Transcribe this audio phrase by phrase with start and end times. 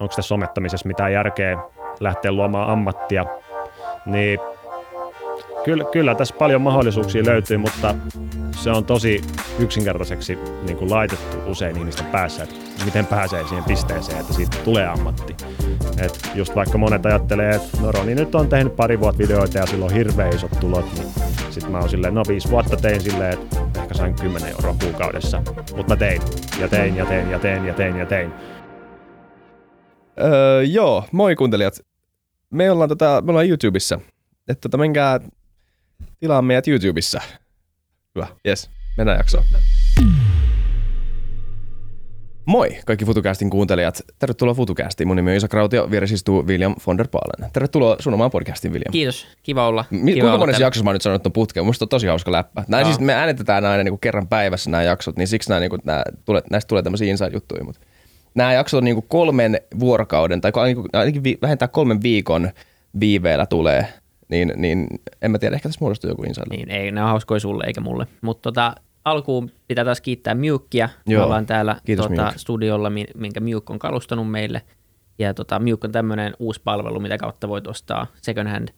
[0.00, 1.58] onko tässä somettamisessa mitään järkeä
[2.00, 3.24] lähteä luomaan ammattia,
[4.06, 4.38] niin
[5.64, 7.94] kyllä, kyllä tässä paljon mahdollisuuksia löytyy, mutta
[8.50, 9.22] se on tosi
[9.58, 14.86] yksinkertaiseksi niin kuin laitettu usein ihmisten päässä, että miten pääsee siihen pisteeseen, että siitä tulee
[14.86, 15.36] ammatti.
[15.98, 19.66] Et just vaikka monet ajattelee, että no Roni nyt on tehnyt pari vuotta videoita ja
[19.66, 21.08] silloin on hirveän isot tulot, niin
[21.50, 25.42] sitten mä oon silleen, no viisi vuotta tein silleen, että ehkä sain 10 euroa kuukaudessa.
[25.76, 26.22] Mutta mä tein,
[26.60, 28.32] ja tein, ja tein, ja tein, ja tein, ja tein.
[30.20, 31.80] Öö, joo, moi kuuntelijat.
[32.50, 34.00] Me ollaan, tota, me ollaan YouTubessa.
[34.48, 35.20] Että tota, menkää
[36.20, 37.20] tilaa meidät YouTubessa.
[38.14, 38.70] Hyvä, yes.
[38.96, 39.44] Mennään jaksoon.
[42.46, 44.02] Moi kaikki FutuCastin kuuntelijat.
[44.18, 45.06] Tervetuloa FutuCastiin.
[45.06, 47.50] Mun nimi on Isa Krautio, vieressä istuu William von der Paalen.
[47.52, 48.92] Tervetuloa sun omaan podcastiin, William.
[48.92, 49.84] Kiitos, kiva olla.
[49.90, 51.66] Mi- kiva kuinka olla monessa jaksossa mä oon nyt sanonut ton putkeen?
[51.66, 52.64] Musta on tosi hauska läppä.
[52.68, 55.70] Näin siis me äänitetään aina niin kuin kerran päivässä nämä jaksot, niin siksi nämä, niin
[55.70, 57.64] kuin, nämä tulee, näistä tulee tämmöisiä inside-juttuja.
[57.64, 57.80] Mutta
[58.36, 60.52] nämä jaksot on niin kuin kolmen vuorokauden tai
[60.92, 62.50] ainakin, vi- vähintään kolmen viikon
[63.00, 63.86] viiveellä tulee.
[64.28, 64.86] Niin, niin
[65.22, 66.56] en mä tiedä, ehkä tässä muodostuu joku inside.
[66.56, 68.06] Niin, ei, ne on hauskoja sulle eikä mulle.
[68.20, 70.88] Mutta tota, alkuun pitää taas kiittää Miukkia.
[71.06, 71.24] Me Joo.
[71.24, 74.62] ollaan täällä Kiitos, tota, studiolla, mi- minkä Miuk on kalustanut meille.
[75.18, 78.68] Ja tota, Miuk on tämmöinen uusi palvelu, mitä kautta voit ostaa second hand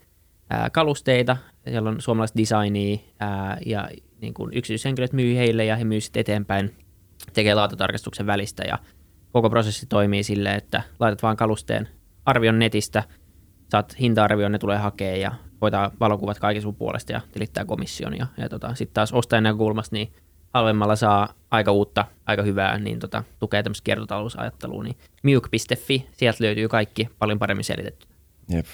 [0.51, 1.37] ää, kalusteita.
[1.69, 3.89] Siellä on suomalaista designia ää, ja
[4.21, 6.75] niin kuin yksityishenkilöt myy heille ja he myy sitten eteenpäin,
[7.33, 8.79] tekee laatutarkastuksen välistä ja
[9.33, 11.89] koko prosessi toimii silleen, että laitat vaan kalusteen
[12.25, 13.05] arvion netistä,
[13.69, 18.17] saat hinta-arvion, ne tulee hakea ja hoitaa valokuvat kaiken sun puolesta ja tilittää komission.
[18.19, 20.13] Ja, ja tota, sitten taas ostajan näkökulmasta, niin
[20.55, 24.85] halvemmalla saa aika uutta, aika hyvää, niin tota, tukee tämmöistä kiertotalousajattelua.
[24.85, 28.07] Niin miuk.fi, sieltä löytyy kaikki paljon paremmin selitetty.
[28.49, 28.67] Jep.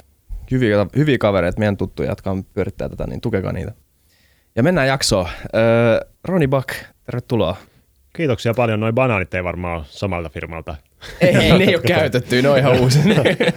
[0.50, 3.72] Hyviä, hyviä kavereita, meidän tuttuja, jotka on pyörittää tätä, niin tukekaa niitä.
[4.56, 5.28] Ja mennään jaksoon.
[5.54, 6.68] Öö, Roni Buck,
[7.04, 7.56] tervetuloa.
[8.16, 8.80] Kiitoksia paljon.
[8.80, 10.76] Noin banaanit ei varmaan ole samalta firmalta.
[11.20, 12.98] Ei, ne ei ole käytetty, ne on ihan uusi.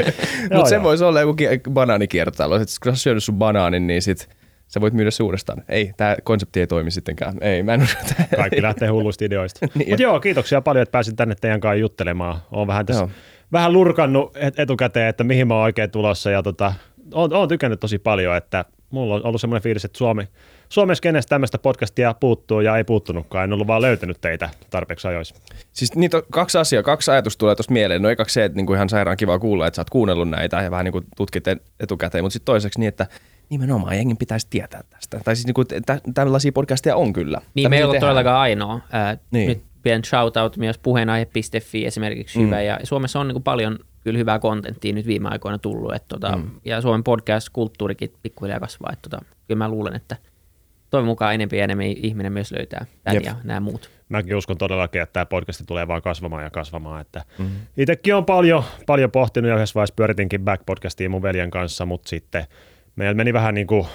[0.53, 2.55] Mutta se voisi olla joku ki- banaanikiertotalo.
[2.55, 4.29] Et sit kun sä oot syönyt sun banaanin, niin sit
[4.67, 5.63] sä voit myydä se uudestaan.
[5.69, 7.37] Ei, tämä konsepti ei toimi sittenkään.
[7.41, 8.01] Ei, mä en usko.
[8.35, 9.65] Kaikki lähtee hulluista ideoista.
[9.75, 9.89] Niin.
[9.89, 12.39] Mutta joo, kiitoksia paljon, että pääsin tänne teidän kanssa juttelemaan.
[12.51, 13.09] Olen vähän, tässä, Joo.
[13.51, 16.31] vähän lurkannut et- etukäteen, että mihin mä oon oikein tulossa.
[16.31, 16.73] Ja tota,
[17.13, 20.27] oon, oon tykännyt tosi paljon, että mulla on ollut semmoinen fiilis, että Suomi,
[20.69, 23.43] Suomessa kenestä tämmöistä podcastia puuttuu ja ei puuttunutkaan.
[23.43, 25.35] En ollut vaan löytänyt teitä tarpeeksi ajoissa.
[25.73, 28.01] Siis niitä on kaksi asiaa, kaksi ajatusta tulee tuossa mieleen.
[28.01, 30.71] No ekaksi se, että niinku ihan sairaan kiva kuulla, että sä oot kuunnellut näitä ja
[30.71, 33.07] vähän niinku tutkit et- etukäteen, mutta sitten toiseksi niin, että
[33.49, 35.19] nimenomaan jengin pitäisi tietää tästä.
[35.25, 37.37] Tai siis niinku, tä- tällaisia podcasteja on kyllä.
[37.37, 38.01] Niin me ei Tämmöisiä ole tehdään.
[38.09, 38.79] todellakaan ainoa.
[38.91, 39.47] Ää, Niin.
[39.47, 42.45] Nyt pieni shoutout myös puheenaihe.fi esimerkiksi mm.
[42.45, 42.61] hyvä.
[42.61, 45.93] Ja Suomessa on niin kuin paljon kyllä hyvää kontenttia nyt viime aikoina tullut.
[45.95, 46.49] Että tota, mm.
[46.65, 48.89] Ja Suomen podcast-kulttuurikin pikkuhiljaa kasvaa.
[48.93, 50.17] Että tota, kyllä mä luulen, että
[50.89, 53.25] toivon mukaan enemmän ja enemmän ihminen myös löytää tämän Jep.
[53.25, 53.89] ja nämä muut.
[54.09, 57.01] Mäkin uskon todellakin, että tämä podcast tulee vaan kasvamaan ja kasvamaan.
[57.01, 57.55] Että mm-hmm.
[57.77, 62.45] Itsekin on paljon, paljon pohtinut ja yhdessä vaiheessa pyöritinkin Back-podcastia mun veljen kanssa, mutta sitten
[62.97, 63.87] meillä meni vähän niin kuin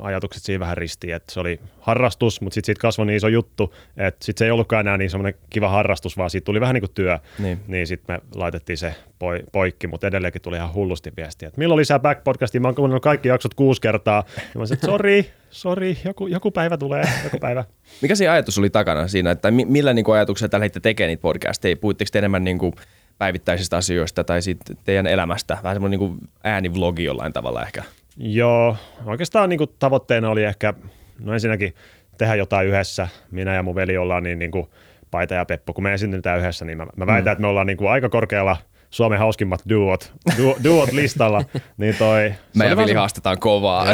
[0.00, 3.74] ajatukset siinä vähän ristiin, että se oli harrastus, mutta sitten siitä kasvoi niin iso juttu,
[3.96, 6.82] että sitten se ei ollutkaan enää niin semmoinen kiva harrastus, vaan siitä tuli vähän niin
[6.82, 7.60] kuin työ, Niin.
[7.66, 11.78] niin sitten me laitettiin se poi, poikki, mutta edelleenkin tuli ihan hullusti viestiä, että milloin
[11.78, 15.98] lisää Back-podcastia, mä oon kuunnellut kaikki jaksot kuusi kertaa, ja mä sanoin, että sori, sori,
[16.04, 17.64] joku, joku päivä tulee, joku päivä.
[18.02, 21.20] Mikä se ajatus oli takana siinä, että mi- millä niinku ajatuksella tällä hetkellä tekee niitä
[21.22, 21.76] podcasteja?
[21.76, 22.74] Puhutteko te enemmän niinku
[23.18, 25.58] päivittäisistä asioista tai siitä teidän elämästä?
[25.62, 27.82] Vähän semmoinen niinku äänivlogi jollain tavalla ehkä.
[28.16, 30.74] Joo, oikeastaan niin kuin tavoitteena oli ehkä,
[31.18, 31.74] no ensinnäkin
[32.18, 33.08] tehdä jotain yhdessä.
[33.30, 34.66] Minä ja mun veli ollaan niin, niin kuin
[35.10, 37.32] Paita ja Peppo, kun me esiinnytään yhdessä, niin mä, mä väitän, mm.
[37.32, 38.56] että me ollaan niin kuin aika korkealla
[38.90, 41.44] Suomen hauskimmat duot, duo, duot listalla,
[41.78, 42.34] niin toi...
[42.58, 43.86] vaan Vili se- haastetaan kovaa.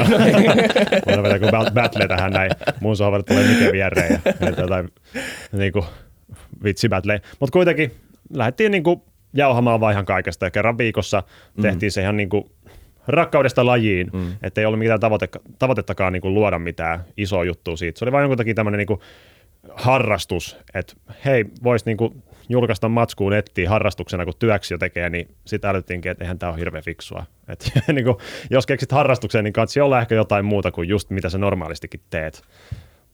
[1.07, 2.51] Voidaan vetää kuin battle tähän näin.
[2.81, 4.89] Mun sohvalle tulee Mike viereen ja, ja jotain
[5.53, 5.85] niin kuin,
[6.65, 7.21] vitsi battle.
[7.41, 7.95] Mutta kuitenkin
[8.35, 9.03] lähdettiin niin kuin
[9.35, 11.23] jauhamaan vaan ihan kaikesta ja kerran viikossa
[11.63, 12.45] tehtiin se ihan niin kuin
[13.07, 14.33] rakkaudesta lajiin, mm.
[14.43, 17.99] että ei ollut mitään tavoite, tavoitettakaan niin kuin luoda mitään isoa juttua siitä.
[17.99, 19.01] Se oli vain jonkun takia tämmöinen niin kuin
[19.75, 25.35] harrastus, että hei, voisi niin kuin julkaista matskuun nettiin harrastuksena, kun työksi jo tekee, niin
[25.45, 27.27] sitä älyttiinkin, että eihän tämä ole hirveän fiksua.
[27.49, 28.17] Et, niin kuin,
[28.51, 32.43] jos keksit harrastukseen, niin kansi olla ehkä jotain muuta kuin just mitä sä normaalistikin teet.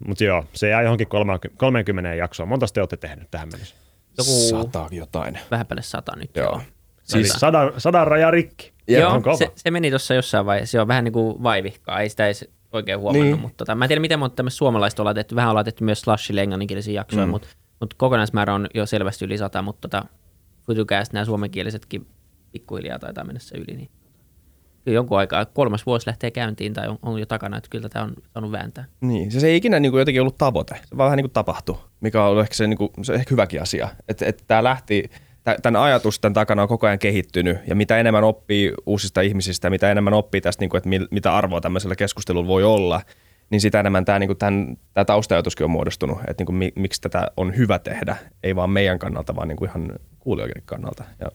[0.06, 2.48] Mutta joo, se jää johonkin 30, 30 jaksoon.
[2.48, 3.74] Monta te olette tehnyt tähän mennessä?
[4.18, 5.38] Joku Sata jotain.
[5.50, 6.30] vähän päälle sata nyt.
[6.36, 6.60] Joo.
[7.02, 8.72] Siis Siis, sadan, sadan raja rikki.
[8.88, 9.36] Jep, Joo, on kova.
[9.36, 10.72] se, se, meni tuossa jossain vaiheessa.
[10.72, 13.24] Se on vähän niin kuin vaivihkaa, ei sitä edes oikein huomannut.
[13.24, 13.32] Niin.
[13.32, 13.42] Niin.
[13.42, 15.34] Mutta tota, mä en tiedä, miten monta tämmöistä suomalaista ollaan tehty.
[15.34, 17.30] Vähän ollaan tehty myös Slashille englanninkielisiä jaksoja, mm.
[17.30, 17.48] mutta,
[17.80, 19.62] mutta kokonaismäärä on jo selvästi yli sata.
[19.62, 20.08] Mutta tota,
[20.66, 22.06] Futucast, nämä suomenkielisetkin
[22.52, 23.76] pikkuhiljaa taitaa mennä se yli.
[23.76, 23.90] Niin
[24.84, 28.02] kyllä jonkun aikaa, kolmas vuosi lähtee käyntiin tai on, on jo takana, että kyllä tätä
[28.02, 28.84] on saanut vääntää.
[29.00, 30.74] niin, se, se ei ikinä niinku jotenkin ollut tavoite.
[30.74, 33.88] Se vaan vähän niinku tapahtui, mikä on ehkä se, niinku, se on ehkä hyväkin asia.
[34.08, 35.10] Että et tämä lähti
[35.62, 39.90] tämän ajatus tämän takana on koko ajan kehittynyt ja mitä enemmän oppii uusista ihmisistä, mitä
[39.90, 43.00] enemmän oppii tästä, niin kuin, että mitä arvoa tämmöisellä keskustelulla voi olla,
[43.50, 47.00] niin sitä enemmän tämä, niin kuin tämän, tämä taustajatuskin on muodostunut, että niin kuin, miksi
[47.00, 51.04] tätä on hyvä tehdä, ei vaan meidän kannalta, vaan niin kuin ihan kuulijoiden kannalta.
[51.20, 51.26] Ja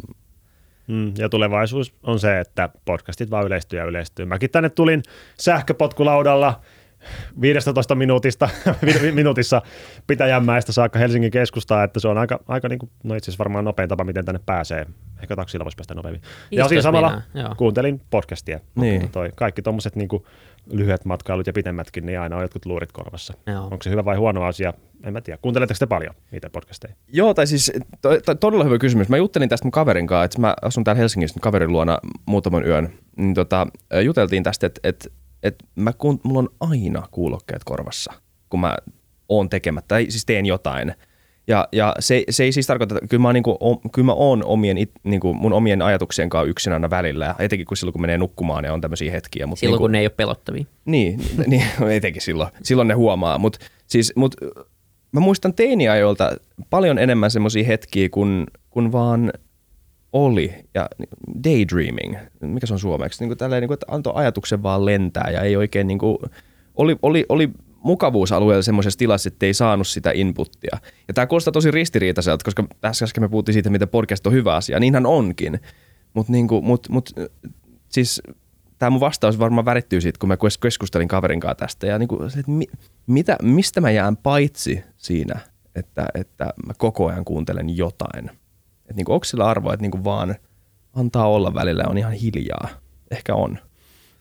[0.87, 4.25] Mm, ja tulevaisuus on se, että podcastit vaan yleistyy ja yleistyy.
[4.25, 5.03] Mäkin tänne tulin
[5.39, 6.61] sähköpotkulaudalla
[7.41, 8.49] 15 minuutista,
[9.13, 9.61] minuutissa
[10.07, 13.65] Pitäjänmäestä saakka Helsingin keskustaa, että se on aika, aika niin kuin, no itse asiassa varmaan
[13.65, 14.85] nopein tapa, miten tänne pääsee.
[15.21, 16.21] Ehkä taksilla voisi päästä nopeammin.
[16.51, 18.59] Ja siinä samalla minä, kuuntelin podcastia.
[18.75, 19.09] Niin.
[19.09, 20.09] Toi, kaikki tuommoiset niin
[20.71, 23.33] lyhyet matkailut ja pitemmätkin, niin aina on jotkut luurit korvassa.
[23.47, 23.63] Joo.
[23.63, 24.73] Onko se hyvä vai huono asia?
[25.03, 25.37] En mä tiedä.
[25.41, 26.93] Kuunteletteko te paljon niitä podcasteja?
[27.07, 27.71] Joo, tai siis
[28.01, 29.09] to, to, todella hyvä kysymys.
[29.09, 32.89] Mä juttelin tästä mun kaverin kanssa, että mä asun täällä Helsingissä kaverin luona muutaman yön.
[33.17, 33.67] Niin tota,
[34.03, 35.09] juteltiin tästä, että, että,
[35.43, 38.13] että mä kuun, mulla on aina kuulokkeet korvassa,
[38.49, 38.77] kun mä
[39.29, 40.95] oon tekemättä, tai siis teen jotain–
[41.47, 43.57] ja, ja se, se ei siis tarkoita, että kyllä mä, niin kuin,
[43.91, 47.77] kyllä mä oon omien, niin kuin mun omien ajatuksien kanssa yksin aina välillä, etenkin kun
[47.77, 49.47] silloin kun menee nukkumaan ja on tämmöisiä hetkiä.
[49.47, 50.65] Mutta silloin niin kuin, kun ne ei ole pelottavia.
[50.85, 51.63] Niin, niin
[51.97, 52.49] etenkin silloin.
[52.63, 54.35] Silloin ne huomaa, mutta siis, mut,
[55.11, 56.31] mä muistan teiniajoilta
[56.69, 59.33] paljon enemmän semmoisia hetkiä, kun, kun vaan
[60.13, 60.89] oli ja
[61.43, 65.29] daydreaming, mikä se on suomeksi, niin kuin tälleen, niin kuin, että antoi ajatuksen vaan lentää
[65.29, 66.17] ja ei oikein niin kuin,
[66.75, 67.49] oli, oli, oli
[67.83, 70.77] mukavuusalueella semmoisessa tilassa, että ei saanut sitä inputtia.
[71.07, 74.55] Ja tämä kuulostaa tosi ristiriitaiselta, koska tässä äsken me puhuttiin siitä, mitä podcast on hyvä
[74.55, 74.79] asia.
[74.79, 75.59] Niinhän onkin.
[76.13, 77.09] Mutta niinku, mut, mut,
[77.89, 78.21] siis
[78.79, 81.87] tämä mun vastaus varmaan värittyy siitä, kun mä keskustelin kaverin kanssa tästä.
[81.87, 82.67] Ja niinku, se, että mi,
[83.07, 85.39] mitä, mistä mä jään paitsi siinä,
[85.75, 88.31] että, että mä koko ajan kuuntelen jotain.
[88.83, 90.35] Että niinku, onko sillä arvoa, että niinku vaan
[90.93, 92.67] antaa olla välillä on ihan hiljaa?
[93.11, 93.59] Ehkä on.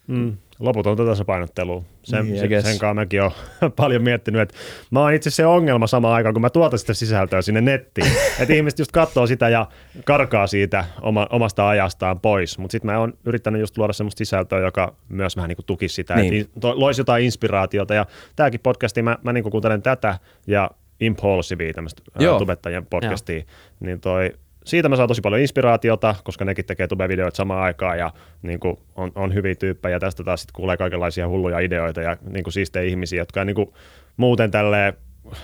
[0.06, 1.82] Mm loputonta tasapainottelua.
[2.02, 3.32] Sen, niin, sen, sen kanssa mäkin olen
[3.76, 4.54] paljon miettinyt, että
[4.90, 8.06] mä oon itse se ongelma samaan aikaan, kun mä tuotan sitä sisältöä sinne nettiin.
[8.40, 9.66] että ihmiset just katsoo sitä ja
[10.04, 12.58] karkaa siitä oma, omasta ajastaan pois.
[12.58, 15.94] Mutta sitten mä oon yrittänyt just luoda semmoista sisältöä, joka myös vähän niin kuin tukisi
[15.94, 16.40] sitä, niin.
[16.40, 17.94] että loisi jotain inspiraatiota.
[17.94, 18.06] Ja
[18.36, 20.70] tämäkin podcasti, mä, mä niin kuin kuuntelen tätä ja
[21.00, 22.02] Impulsivia, tämmöistä
[22.38, 23.44] tubettajien podcastia, Joo.
[23.80, 24.32] niin toi
[24.64, 28.10] siitä mä saan tosi paljon inspiraatiota, koska nekin tekee tube-videoita samaan aikaan ja
[28.42, 30.00] niin kuin on, on hyviä tyyppejä.
[30.00, 33.72] Tästä taas sitten kuulee kaikenlaisia hulluja ideoita ja niin kuin siistejä ihmisiä, jotka niin kuin
[34.16, 34.94] muuten tälle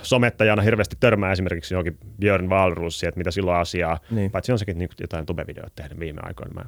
[0.02, 4.30] somettajana hirveästi törmää esimerkiksi johonkin Björn Wahlroosia, että mitä silloin asiaa, niin.
[4.30, 6.54] paitsi on sekin niin jotain tube-videoita tehnyt viime aikoina.
[6.54, 6.64] Mä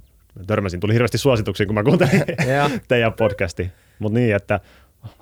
[0.46, 2.22] törmäsin, tuli hirveästi suosituksia, kun mä kuuntelin
[2.88, 3.70] teidän podcasti.
[3.98, 4.60] Mutta niin, että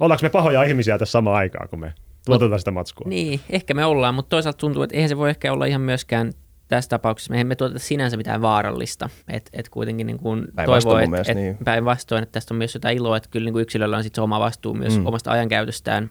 [0.00, 1.92] ollaanko me pahoja ihmisiä tässä samaan aikaan, kun me
[2.26, 3.08] tuotetaan sitä matskua?
[3.08, 6.32] Niin, ehkä me ollaan, mutta toisaalta tuntuu, että eihän se voi ehkä olla ihan myöskään
[6.68, 9.08] tässä tapauksessa me emme tuota sinänsä mitään vaarallista.
[9.28, 11.58] Et, et kuitenkin niin kuin toivoo, että et niin.
[11.64, 14.40] päinvastoin, että tästä on myös jotain iloa, että kyllä niin kuin yksilöllä on sitten oma
[14.40, 15.06] vastuu myös mm.
[15.06, 16.10] omasta ajankäytöstään.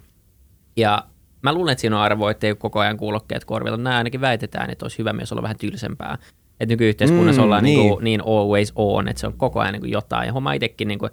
[0.77, 1.03] Ja
[1.41, 3.77] mä luulen, että siinä on arvo, että ei koko ajan kuulokkeet korvilla.
[3.77, 6.17] Nämä ainakin väitetään, että olisi hyvä myös olla vähän tylsempää.
[6.59, 7.79] Että nykyyhteiskunnassa mm, ollaan niin.
[7.79, 10.27] Niin, kuin, niin always on, että se on koko ajan niin kuin jotain.
[10.27, 11.11] Ja homma itsekin niin kuin,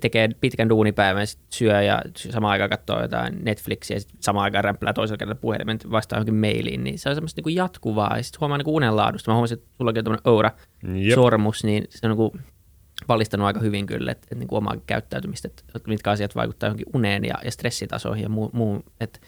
[0.00, 4.64] tekee pitkän duunipäivän, sit syö ja samaan aikaan katsoo jotain Netflixiä ja sitten samaan aikaan
[4.64, 8.40] rämplää toisella kerralla puhelimen vastaa johonkin mailiin, niin se on semmoista niin jatkuvaa ja sitten
[8.40, 9.30] huomaa niin unenlaadusta.
[9.30, 12.44] Mä huomasin, että sullakin on tämmöinen Oura-sormus, niin se on niin
[13.08, 16.86] valistanut aika hyvin kyllä, että, että niin kuin omaa käyttäytymistä, että mitkä asiat vaikuttaa johonkin
[16.94, 19.18] uneen ja, ja stressitasoihin ja muu, muu että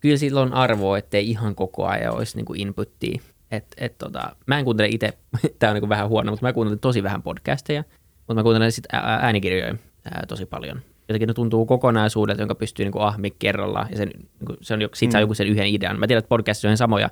[0.00, 3.22] kyllä sillä on arvoa, ettei ihan koko ajan olisi niin kuin inputtia.
[3.50, 5.12] Et, et tota, mä en kuuntele itse,
[5.58, 7.84] tämä on niin vähän huono, mutta mä kuuntelen tosi vähän podcasteja,
[8.26, 10.80] mutta mä kuuntelen sitten äänikirjoja ää, tosi paljon.
[11.08, 14.80] Jotenkin ne tuntuu kokonaisuudelta, jonka pystyy niin ahmi kerralla, ja sen, niin kuin, se on,
[14.80, 15.12] siitä mm.
[15.12, 15.98] saa joku sen yhden idean.
[15.98, 17.10] Mä tiedän, että podcastissa on samoja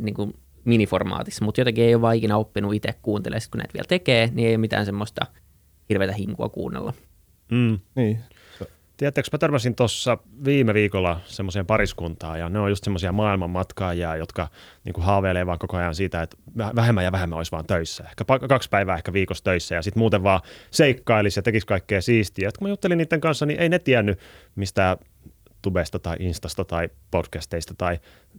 [0.00, 0.34] niin kuin
[0.64, 4.48] miniformaatissa, mutta jotenkin ei ole vaan ikinä oppinut itse kuuntelemaan, kun näitä vielä tekee, niin
[4.48, 5.26] ei ole mitään semmoista
[5.88, 6.92] hirveätä hinkua kuunnella.
[7.50, 7.78] Mm.
[7.94, 8.18] Niin,
[8.96, 14.48] Tiedättekö, mä törmäsin tuossa viime viikolla semmoiseen pariskuntaan, ja ne on just semmoisia maailmanmatkaajia, jotka
[14.84, 16.36] niin haaveilee vaan koko ajan siitä, että
[16.76, 18.04] vähemmän ja vähemmän olisi vaan töissä.
[18.04, 22.48] Ehkä kaksi päivää ehkä viikossa töissä, ja sitten muuten vaan seikkailisi ja tekisi kaikkea siistiä.
[22.48, 24.18] Et kun mä juttelin niiden kanssa, niin ei ne tiennyt
[24.56, 24.96] mistä
[25.62, 27.98] tubesta tai instasta tai podcasteista tai,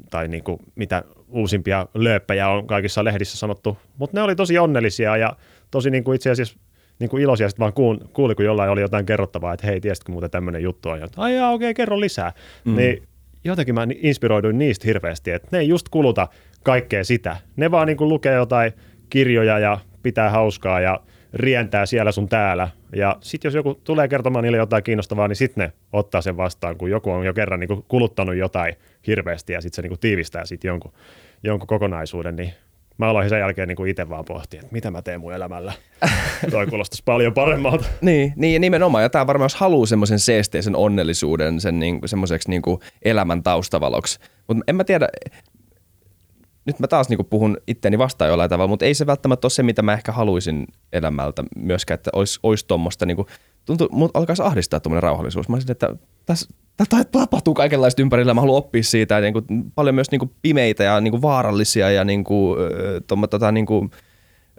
[0.09, 5.17] tai niin kuin mitä uusimpia lööppejä on kaikissa lehdissä sanottu, mutta ne oli tosi onnellisia
[5.17, 5.35] ja
[5.71, 6.57] tosi niin kuin itse asiassa
[6.99, 10.11] niin kuin iloisia sitten vaan kuun, kuuli, kun jollain oli jotain kerrottavaa, että hei, tiesitkö
[10.11, 12.31] muuten tämmöinen juttu on, että ai okei, okay, kerro lisää.
[12.65, 12.75] Mm.
[12.75, 13.03] Niin
[13.43, 16.27] jotenkin mä inspiroiduin niistä hirveästi, että ne ei just kuluta
[16.63, 17.37] kaikkea sitä.
[17.55, 18.73] Ne vaan niin kuin lukee jotain
[19.09, 20.99] kirjoja ja pitää hauskaa ja
[21.33, 22.69] rientää siellä sun täällä.
[22.95, 26.77] Ja sitten jos joku tulee kertomaan niille jotain kiinnostavaa, niin sitten ne ottaa sen vastaan,
[26.77, 28.75] kun joku on jo kerran niin kuin kuluttanut jotain
[29.07, 30.93] hirveästi ja sitten se niin kuin tiivistää sitten jonkun,
[31.43, 32.53] jonkun kokonaisuuden, niin
[32.97, 35.73] mä aloin sen jälkeen niin itse vaan pohtia, että mitä mä teen mun elämällä.
[36.51, 37.85] Toi kuulostaisi paljon paremmalta.
[38.01, 39.03] niin, niin, nimenomaan.
[39.03, 42.61] Ja tämä varmaan, jos haluaa semmoisen seesteisen onnellisuuden sen niin, semmoiseksi niin
[43.01, 44.19] elämän taustavaloksi.
[44.47, 45.07] Mutta en mä tiedä,
[46.65, 49.63] nyt mä taas niinku puhun itteeni vastaan jollain tavalla, mutta ei se välttämättä ole se,
[49.63, 53.27] mitä mä ehkä haluaisin elämältä myöskään, että olisi, olisi tuommoista, niinku,
[53.65, 55.49] tuntuu, mut alkaisi ahdistaa tuommoinen rauhallisuus.
[55.49, 59.45] Mä olisin, että tässä Tätä tapahtuu kaikenlaista ympärillä, mä haluan oppia siitä, ja niin kuin,
[59.75, 63.65] paljon myös niin kuin pimeitä ja niin kuin vaarallisia ja niin kuin, äh, tota, niin
[63.65, 63.91] kuin,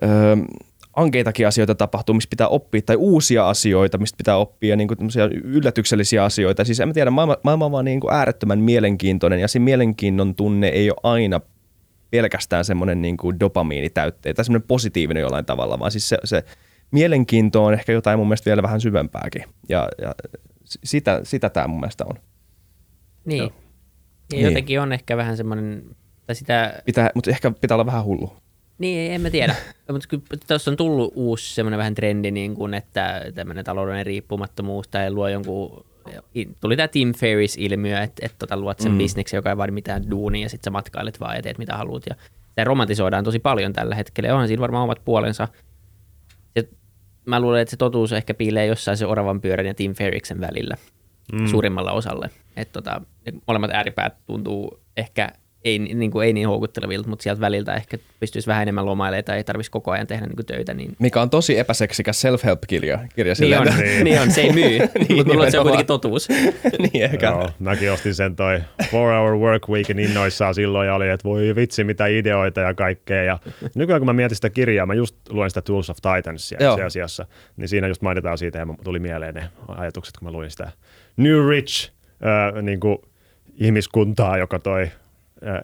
[0.05, 0.61] äh,
[0.97, 4.99] ankeitakin asioita tapahtuu, mistä pitää oppia, tai uusia asioita, mistä pitää oppia, niin kuin
[5.45, 6.65] yllätyksellisiä asioita.
[6.65, 10.35] Siis en mä tiedä, maailma, maailma on vaan niin kuin äärettömän mielenkiintoinen, ja se mielenkiinnon
[10.35, 11.41] tunne ei ole aina
[12.11, 16.45] pelkästään semmoinen niin kuin dopamiinitäytteitä, tai semmoinen positiivinen jollain tavalla, vaan siis se, se
[16.91, 19.45] mielenkiinto on ehkä jotain mun mielestä vielä vähän syvempääkin.
[19.69, 20.15] Ja, ja
[20.85, 22.19] sitä, sitä tämä mun mielestä on.
[23.25, 23.43] Niin.
[23.43, 23.51] Ja
[24.33, 24.45] niin.
[24.45, 25.97] jotenkin on ehkä vähän semmoinen,
[26.27, 26.83] tai sitä...
[26.85, 28.37] Pitää, mutta ehkä pitää olla vähän hullu.
[28.79, 29.55] Niin, en mä tiedä.
[29.93, 34.89] mutta kyllä tuossa on tullut uusi semmoinen vähän trendi, niin kuin, että tämmöinen taloudellinen riippumattomuus
[34.89, 35.87] tai luo jonkun
[36.61, 38.99] tuli tämä Tim Ferris-ilmiö, että, että tota, luot sen mm.
[38.99, 42.03] bisneksen, joka ei vaadi mitään duunia, ja sitten sä matkailet vaan ja teet mitä haluat.
[42.09, 42.15] Ja
[42.49, 45.49] sitä romantisoidaan tosi paljon tällä hetkellä, onhan siinä varmaan omat puolensa
[47.27, 50.77] mä luulen, että se totuus ehkä piilee jossain se oravan pyörän ja Tim Ferriksen välillä
[51.33, 51.47] mm.
[51.47, 52.31] suurimmalla osalle.
[52.57, 53.01] Että tota,
[53.47, 55.33] molemmat ääripäät tuntuu ehkä
[55.65, 59.37] ei, niin kuin, ei niin houkuttelevilta, mutta sieltä väliltä ehkä pystyisi vähän enemmän lomailemaan tai
[59.37, 60.75] ei tarvitsisi koko ajan tehdä niin kuin töitä.
[60.75, 60.97] Niin...
[60.99, 62.99] Mikä on tosi epäseksikäs self-help-kirja.
[63.17, 64.05] Kirja niin, on, niin.
[64.05, 66.29] niin on, se ei myy, niin, mutta luulen, se on kuitenkin totuus.
[66.93, 67.27] niin ehkä.
[67.27, 68.61] Joo, mäkin ostin sen toi
[68.91, 73.23] Four Hour Work Weekin innoissaan silloin ja oli, että voi vitsi mitä ideoita ja kaikkea.
[73.23, 73.39] Ja
[73.75, 77.27] nykyään kun mä mietin sitä kirjaa, mä just luen sitä Tools of Titansia itse asiassa,
[77.57, 80.71] niin siinä just mainitaan siitä ja tuli mieleen ne ajatukset, kun mä luin sitä
[81.17, 82.99] New Rich äh, niin kuin
[83.57, 84.91] ihmiskuntaa, joka toi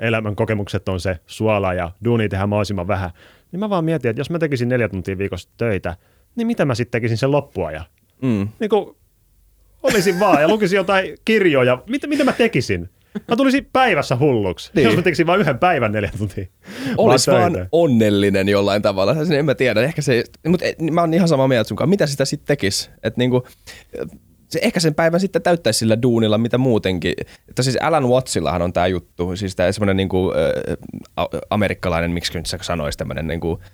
[0.00, 3.10] elämän kokemukset on se suola ja duuni tehdään mahdollisimman vähän,
[3.52, 5.96] niin mä vaan mietin, että jos mä tekisin neljä tuntia viikossa töitä,
[6.36, 7.84] niin mitä mä sitten tekisin sen loppuajan?
[8.22, 8.48] Mm.
[8.60, 8.96] Niin kuin
[9.82, 11.82] olisin vaan ja lukisin jotain kirjoja.
[11.88, 12.90] Mitä, mitä mä tekisin?
[13.28, 14.84] Mä tulisin päivässä hulluksi, niin.
[14.84, 16.46] jos mä tekisin vain yhden päivän neljä tuntia.
[16.96, 19.16] Olisi vaan, vaan onnellinen jollain tavalla.
[19.38, 21.90] En mä tiedä, ehkä se, mutta mä oon ihan samaa mieltä sunkaan.
[21.90, 22.90] Mitä sitä sitten tekisi?
[23.02, 23.46] Että niinku,
[24.52, 27.14] se ehkä sen päivän sitten täyttäisi sillä duunilla, mitä muutenkin.
[27.48, 30.32] Että siis Alan Wattsillahan on tämä juttu, siis tämä semmoinen niinku,
[31.16, 33.68] äh, amerikkalainen, miksi nyt sanoisi, tämmöinen niinku, äh,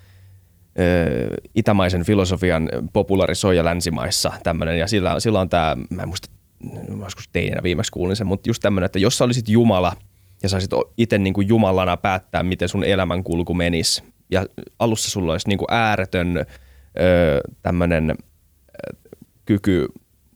[1.54, 6.30] itämaisen filosofian popularisoija länsimaissa tämmöinen, ja sillä, sillä on tämä, mä en muista,
[7.00, 9.92] joskus teinä viimeksi kuulin sen, mutta just tämmöinen, että jos sä olisit Jumala,
[10.42, 14.46] ja saisit itse niin Jumalana päättää, miten sun elämän kulku menisi, ja
[14.78, 18.14] alussa sulla olisi niin ääretön öö, tämmöinen
[19.44, 19.86] kyky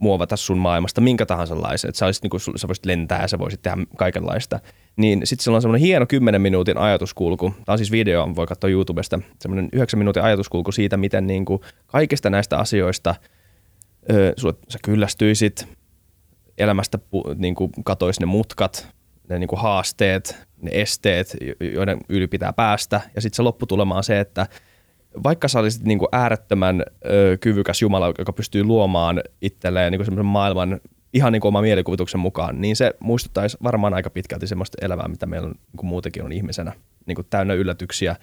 [0.02, 3.38] muovata sun maailmasta minkä tahansa laisen, että sä, olisit, niin kuin, sä voisit lentää sä
[3.38, 4.60] voisit tehdä kaikenlaista.
[4.96, 7.50] Niin sitten sillä on semmoinen hieno 10 minuutin ajatuskulku.
[7.50, 11.60] Tämä on siis video, voi katsoa YouTubesta, semmoinen 9 minuutin ajatuskulku siitä, miten niin kuin
[11.86, 13.14] kaikista näistä asioista
[14.10, 15.68] ö, sulle, sä kyllästyisit,
[16.58, 16.98] elämästä
[17.36, 18.88] niin kuin katoisi ne mutkat,
[19.28, 21.36] ne niin kuin haasteet, ne esteet,
[21.74, 23.00] joiden yli pitää päästä.
[23.14, 24.46] Ja sitten se lopputulema on se, että–
[25.22, 30.26] vaikka sä olisit niin kuin äärettömän ö, kyvykäs Jumala, joka pystyy luomaan itselleen niin semmoisen
[30.26, 30.80] maailman
[31.12, 35.26] ihan niin kuin oma mielikuvituksen mukaan, niin se muistuttaisi varmaan aika pitkälti semmoista elämää, mitä
[35.26, 36.72] meillä on, niin kuin muutenkin on ihmisenä.
[37.06, 38.16] Niin kuin täynnä yllätyksiä,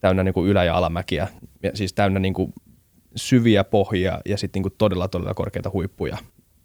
[0.00, 1.28] täynnä niin kuin ylä- ja alamäkiä,
[1.62, 2.52] ja siis täynnä niin kuin
[3.16, 6.18] syviä pohjia ja sitten niin kuin todella, todella korkeita huippuja,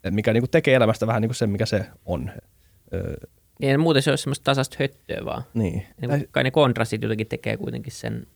[0.04, 2.30] Et mikä niin kuin tekee elämästä vähän niin kuin se, mikä se on.
[2.94, 3.14] Öö,
[3.60, 5.42] niin, muuten se olisi semmoista tasasta höttöä vaan.
[5.54, 5.86] Niin.
[6.00, 8.26] niin kai ne kontrastit jotenkin tekee kuitenkin sen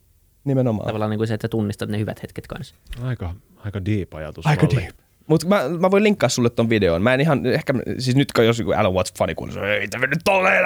[0.45, 0.87] Nimenomaan.
[0.87, 2.75] Tavallaan niin kuin se, että tunnistat ne hyvät hetket kanssa.
[3.03, 4.47] Aika, aika deep ajatus.
[4.47, 4.77] Aika oli.
[4.77, 4.97] deep.
[5.27, 7.03] Mutta mä, mä voin linkkaa sulle ton videon.
[7.03, 10.19] Mä en ihan, ehkä, siis nyt jos joku Alan Watts fani kuulee, ei tämä nyt
[10.25, 10.65] tolleen,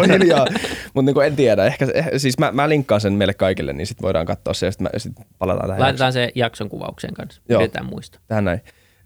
[0.00, 0.46] on hiljaa.
[0.94, 4.02] Mutta niin en tiedä, ehkä, eh, siis mä, mä linkkaan sen meille kaikille, niin sitten
[4.02, 5.80] voidaan katsoa se ja sitten sit palataan tähän.
[5.80, 6.22] Laitetaan jakson.
[6.22, 7.60] se jakson kuvaukseen kanssa, Joo.
[7.60, 8.20] pidetään muista.
[8.26, 8.60] Tähän näin.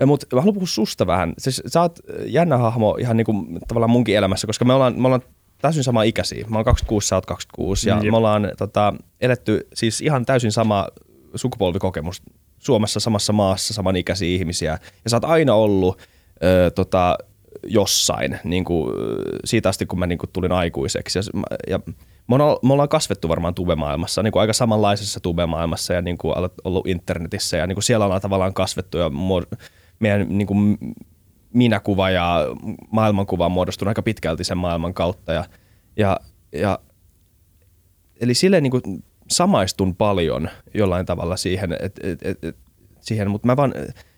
[0.07, 1.33] Mutta mä haluan puhua susta vähän.
[1.39, 5.07] Siis, sä oot jännä hahmo ihan niin kuin, tavallaan munkin elämässä, koska me ollaan, me
[5.07, 5.23] ollaan
[5.59, 6.45] täysin sama ikäisiä.
[6.49, 10.53] Mä oon 26, sä oot 26 ja mm, me ollaan tota, eletty siis ihan täysin
[10.53, 10.89] sama
[11.35, 12.23] sukupolvikokemus
[12.59, 14.79] Suomessa samassa maassa, samanikäisiä ihmisiä.
[15.05, 16.03] Ja sä oot aina ollut
[16.45, 17.19] ö, tota,
[17.67, 18.95] jossain niin kuin,
[19.45, 21.19] siitä asti, kun mä niin kuin, tulin aikuiseksi.
[21.19, 21.23] Ja,
[21.69, 21.81] ja
[22.63, 26.35] me ollaan kasvettu varmaan tubemaailmassa, niin kuin aika samanlaisessa tubemaailmassa ja niin kuin,
[26.65, 29.11] ollut internetissä ja niin kuin siellä ollaan tavallaan kasvettu ja
[29.99, 30.79] meidän niin kuin,
[31.55, 32.47] minäkuva ja
[32.91, 35.33] maailmankuva on muodostunut aika pitkälti sen maailman kautta.
[35.33, 35.45] Ja,
[35.97, 36.21] ja,
[36.53, 36.79] ja,
[38.21, 42.57] eli silleen niin kuin samaistun paljon jollain tavalla siihen, et, et, et, et,
[43.01, 43.75] siihen mutta mä vaan,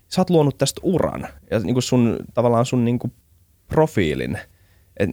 [0.08, 3.12] sä oot luonut tästä uran ja niin kuin sun, tavallaan sun niin kuin
[3.68, 4.38] profiilin.
[4.96, 5.10] Et,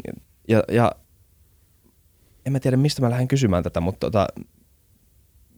[0.47, 0.91] ja, ja
[2.45, 4.27] en mä tiedä, mistä mä lähden kysymään tätä, mutta tota,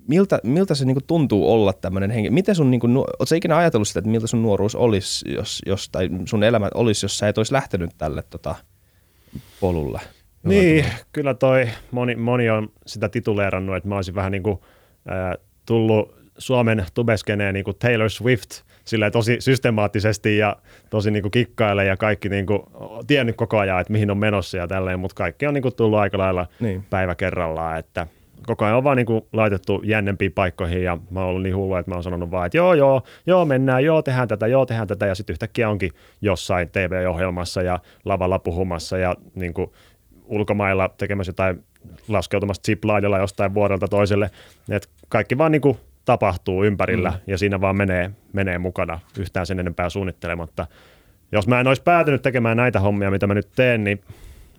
[0.09, 2.33] miltä, miltä se niinku tuntuu olla tämmöinen henkilö?
[2.33, 6.09] Miten sun, niinku, ootko ikinä ajatellut sitä, että miltä sun nuoruus olisi, jos, jos, tai
[6.25, 8.55] sun elämä olisi, jos sä et olisi lähtenyt tälle tota,
[9.59, 10.01] polulle?
[10.43, 14.59] Niin, kyllä toi moni, moni on sitä tituleerannut, että mä olisin vähän niin kuin,
[15.11, 18.49] äh, tullut Suomen tubeskeneen niin kuin Taylor Swift
[18.85, 20.55] sillä tosi systemaattisesti ja
[20.89, 22.59] tosi niin kuin kikkaille ja kaikki niin kuin,
[23.07, 25.99] tiennyt koko ajan, että mihin on menossa ja tälleen, mutta kaikki on niin kuin tullut
[25.99, 26.83] aika lailla niin.
[26.89, 28.07] päivä kerrallaan, että
[28.45, 31.75] koko ajan on vaan niin kuin laitettu jännempiin paikkoihin ja mä oon ollut niin hullu,
[31.75, 34.87] että mä oon sanonut vaan, että joo, joo, joo, mennään, joo, tehdään tätä, joo, tehdään
[34.87, 35.91] tätä ja sitten yhtäkkiä onkin
[36.21, 39.71] jossain TV-ohjelmassa ja lavalla puhumassa ja niin kuin
[40.25, 41.63] ulkomailla tekemässä jotain
[42.07, 42.83] laskeutumassa zip
[43.19, 44.31] jostain vuodelta toiselle.
[44.69, 47.17] Et kaikki vaan niin kuin tapahtuu ympärillä mm.
[47.27, 50.67] ja siinä vaan menee, menee mukana yhtään sen enempää suunnittelematta.
[51.31, 54.01] Jos mä en olisi päätynyt tekemään näitä hommia, mitä mä nyt teen, niin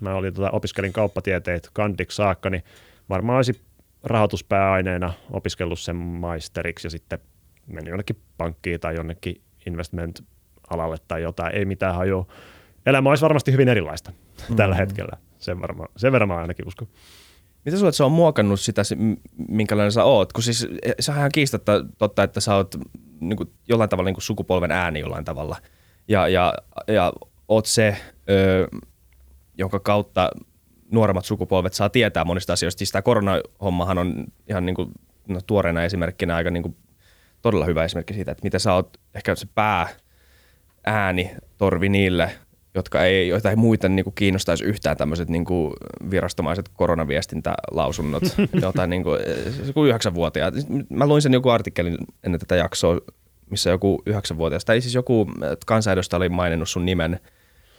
[0.00, 2.62] mä olin, tota, opiskelin kauppatieteet kandiksi saakka, niin
[3.08, 3.60] varmaan olisi
[4.04, 7.18] rahoituspääaineena opiskellut sen maisteriksi ja sitten
[7.66, 12.26] meni jonnekin pankkiin tai jonnekin investment-alalle tai jotain, ei mitään hajua.
[12.86, 14.56] Elämä olisi varmasti hyvin erilaista mm-hmm.
[14.60, 16.88] tällä hetkellä, sen, varma, sen verran mä ainakin uskon.
[17.64, 18.82] Mitä sulle, se on muokannut sitä,
[19.48, 20.32] minkälainen sä oot?
[20.32, 22.76] Kun siis e, sehän ihan kiistatta totta, että sä oot
[23.20, 25.56] niin kuin, jollain tavalla niin kuin sukupolven ääni jollain tavalla.
[26.08, 26.54] Ja, ja,
[26.88, 27.12] ja
[27.48, 27.96] oot se,
[28.30, 28.68] ö,
[29.58, 30.30] jonka kautta
[30.92, 32.78] nuoremmat sukupolvet saa tietää monista asioista.
[32.78, 34.88] Siis tämä koronahommahan on ihan niin kuin,
[35.28, 36.76] no, tuoreena esimerkkinä aika niin kuin,
[37.42, 39.88] todella hyvä esimerkki siitä, että miten sä oot ehkä se pää
[40.86, 42.30] ääni torvi niille,
[42.74, 45.72] jotka ei, joita ei muita niin kuin kiinnostaisi yhtään tämmöiset niin kuin
[46.10, 48.22] virastomaiset koronaviestintälausunnot,
[48.62, 49.20] jotain niin kuin,
[49.66, 50.54] joku yhdeksänvuotiaat.
[50.88, 53.00] Mä luin sen joku artikkelin ennen tätä jaksoa,
[53.50, 55.30] missä joku yhdeksänvuotias, tai siis joku
[55.66, 57.20] kansanedustaja oli maininnut sun nimen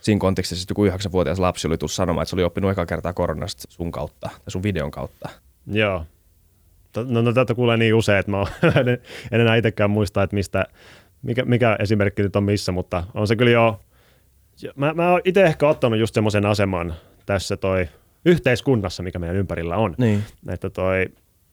[0.01, 3.13] siinä kontekstissa, että joku yhdeksänvuotias lapsi oli tullut sanomaan, että se oli oppinut eka kertaa
[3.13, 5.29] koronasta sun kautta, tai sun videon kautta.
[5.67, 6.05] Joo.
[7.05, 8.45] No, no tätä kuulee niin usein, että mä
[8.79, 8.87] en,
[9.31, 10.65] en enää itsekään muista, että mistä,
[11.21, 13.79] mikä, mikä esimerkki nyt on missä, mutta on se kyllä jo
[14.75, 16.93] mä, mä oon itse ehkä ottanut just semmoisen aseman
[17.25, 17.87] tässä toi
[18.25, 19.95] yhteiskunnassa, mikä meidän ympärillä on.
[19.97, 20.23] Niin.
[20.49, 21.05] Että toi,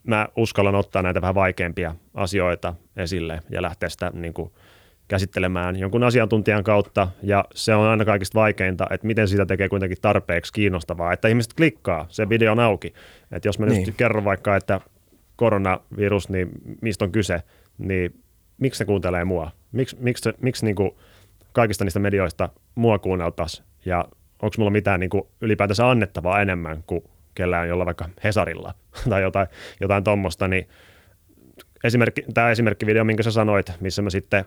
[0.05, 4.53] mä uskallan ottaa näitä vähän vaikeampia asioita esille ja lähteä sitä niin kuin,
[5.09, 9.99] käsittelemään jonkun asiantuntijan kautta, ja se on aina kaikista vaikeinta, että miten sitä tekee kuitenkin
[10.03, 12.95] tarpeeksi kiinnostavaa, että ihmiset klikkaa, se video on auki.
[13.33, 13.87] Että jos mä niin.
[13.87, 14.81] nyt kerron vaikka, että
[15.37, 16.49] koronavirus, niin
[16.81, 17.43] mistä on kyse,
[17.79, 18.21] niin
[18.59, 19.51] miksi ne kuuntelee mua?
[19.73, 20.91] Miks, miksi, miksi niin kuin,
[21.53, 24.05] kaikista niistä medioista mua kuunneltaisiin ja
[24.43, 27.05] onko mulla mitään niin kuin ylipäätänsä annettavaa enemmän kuin
[27.35, 28.75] kellään jolla vaikka Hesarilla
[29.11, 29.47] tai jotain,
[29.81, 30.69] jotain tuommoista, niin
[31.85, 34.45] esimerkki, tämä esimerkkivideo, minkä sä sanoit, missä mä sitten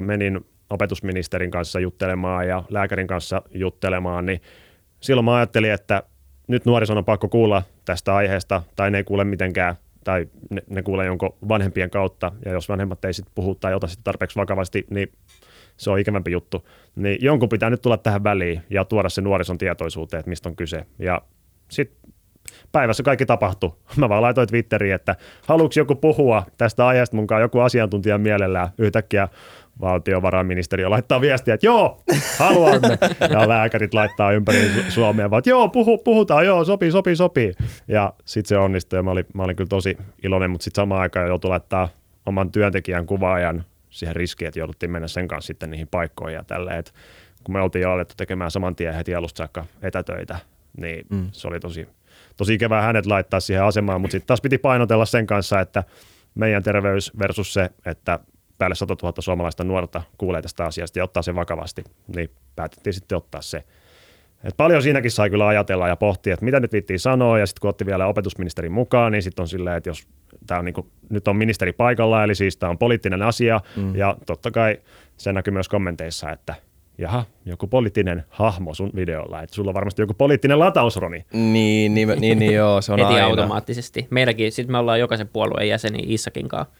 [0.00, 4.40] menin opetusministerin kanssa juttelemaan ja lääkärin kanssa juttelemaan, niin
[5.00, 6.02] silloin mä ajattelin, että
[6.48, 10.82] nyt nuorison on pakko kuulla tästä aiheesta, tai ne ei kuule mitenkään, tai ne, ne
[10.82, 14.86] kuulee jonkun vanhempien kautta, ja jos vanhemmat ei sitten puhu tai ota sitä tarpeeksi vakavasti,
[14.90, 15.12] niin
[15.76, 16.68] se on ikävämpi juttu.
[16.96, 20.56] Niin jonkun pitää nyt tulla tähän väliin ja tuoda se nuorison tietoisuuteen, että mistä on
[20.56, 20.86] kyse.
[20.98, 21.22] Ja
[21.70, 22.12] sitten
[22.72, 23.72] päivässä kaikki tapahtui.
[23.96, 25.16] Mä vaan laitoin Twitteriin, että
[25.46, 28.68] haluuks joku puhua tästä aiheesta mukaan joku asiantuntija mielellään.
[28.78, 29.28] Yhtäkkiä
[29.80, 32.02] valtiovarainministeriö laittaa viestiä, että joo,
[32.38, 32.98] haluamme.
[33.30, 37.52] Ja lääkärit laittaa ympäri Suomea, vaan että joo, puhu, puhutaan, joo, sopii, sopii, sopii.
[37.88, 41.00] Ja sitten se onnistui ja mä olin, mä olin kyllä tosi iloinen, mutta sitten samaan
[41.00, 41.88] aikaan joutui laittaa
[42.26, 46.78] oman työntekijän kuvaajan siihen riskiin, että jouduttiin mennä sen kanssa sitten niihin paikkoihin ja tälleen,
[46.78, 46.92] että
[47.44, 50.38] kun me oltiin jo alettu tekemään saman tien heti alusta saakka etätöitä,
[50.76, 51.28] niin mm.
[51.32, 51.88] se oli tosi,
[52.38, 55.84] tosi ikävää hänet laittaa siihen asemaan, mutta sitten taas piti painotella sen kanssa, että
[56.34, 58.18] meidän terveys versus se, että
[58.58, 61.84] päälle 100 000 suomalaista nuorta kuulee tästä asiasta ja ottaa sen vakavasti,
[62.16, 63.64] niin päätettiin sitten ottaa se.
[64.44, 67.60] Et paljon siinäkin sai kyllä ajatella ja pohtia, että mitä nyt viittiin sanoa, ja sitten
[67.60, 70.06] kun otti vielä opetusministerin mukaan, niin sitten on silleen, että jos
[70.46, 73.96] tämä on niin kuin, nyt on ministeri paikalla, eli siis tämä on poliittinen asia, mm.
[73.96, 74.80] ja totta kai
[75.16, 76.54] se näkyy myös kommenteissa, että
[76.98, 81.24] jaha, joku poliittinen hahmo sun videolla, että sulla on varmasti joku poliittinen latausroni.
[81.32, 83.26] Niin, niin, niin, niin joo, se on Heti aina.
[83.26, 84.06] automaattisesti.
[84.10, 86.74] Meilläkin, sitten me ollaan jokaisen puolueen jäseni Issakin kanssa,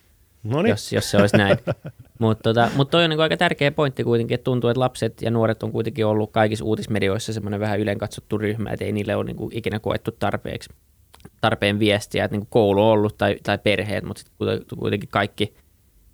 [0.68, 1.58] jos, jos se olisi näin.
[2.18, 5.30] Mutta tota, mut toi on niinku aika tärkeä pointti kuitenkin, että tuntuu, että lapset ja
[5.30, 9.24] nuoret on kuitenkin ollut kaikissa uutismedioissa semmoinen vähän yleen katsottu ryhmä, että ei niille ole
[9.24, 10.70] niinku ikinä koettu tarpeeksi
[11.40, 15.54] tarpeen viestiä, että niinku koulu on ollut tai, tai perheet, mutta sitten kuitenkin kaikki,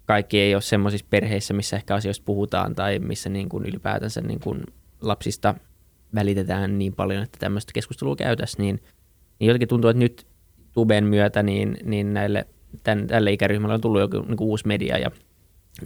[0.06, 4.56] kaikki ei ole semmoisissa perheissä, missä ehkä asioista puhutaan tai missä niinku ylipäätänsä niinku
[5.00, 5.54] lapsista
[6.14, 8.82] välitetään niin paljon, että tämmöistä keskustelua käytäisiin, niin,
[9.38, 10.26] niin jotenkin tuntuu, että nyt
[10.72, 12.46] Tuben myötä niin, niin näille,
[12.82, 15.10] tämän, tälle ikäryhmälle on tullut joku niin uusi media ja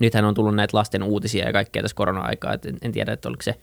[0.01, 3.29] nythän on tullut näitä lasten uutisia ja kaikkea tässä korona-aikaa, että en, en tiedä, että
[3.29, 3.55] oliko se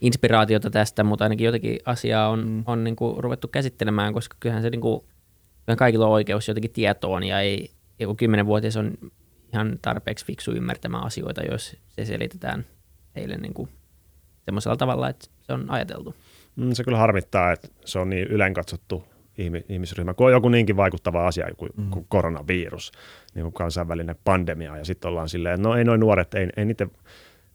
[0.00, 2.62] inspiraatiota tästä, mutta ainakin jotenkin asiaa on, mm.
[2.66, 6.72] on niin kuin ruvettu käsittelemään, koska kyllähän se niin kuin, kyllähän kaikilla on oikeus jotenkin
[6.72, 8.92] tietoon ja ei, joku kymmenenvuotias on
[9.52, 12.64] ihan tarpeeksi fiksu ymmärtämään asioita, jos se selitetään
[13.16, 13.68] heille niin kuin
[14.44, 16.14] semmoisella tavalla, että se on ajateltu.
[16.56, 19.04] mm, se kyllä harmittaa, että se on niin ylen katsottu
[19.68, 21.90] ihmisryhmä, kun on joku niinkin vaikuttava asia kuin, mm.
[21.90, 22.92] kuin koronavirus,
[23.34, 26.64] niin kuin kansainvälinen pandemia, ja sitten ollaan silleen, että no ei noin nuoret, ei, ei
[26.64, 26.86] niitä,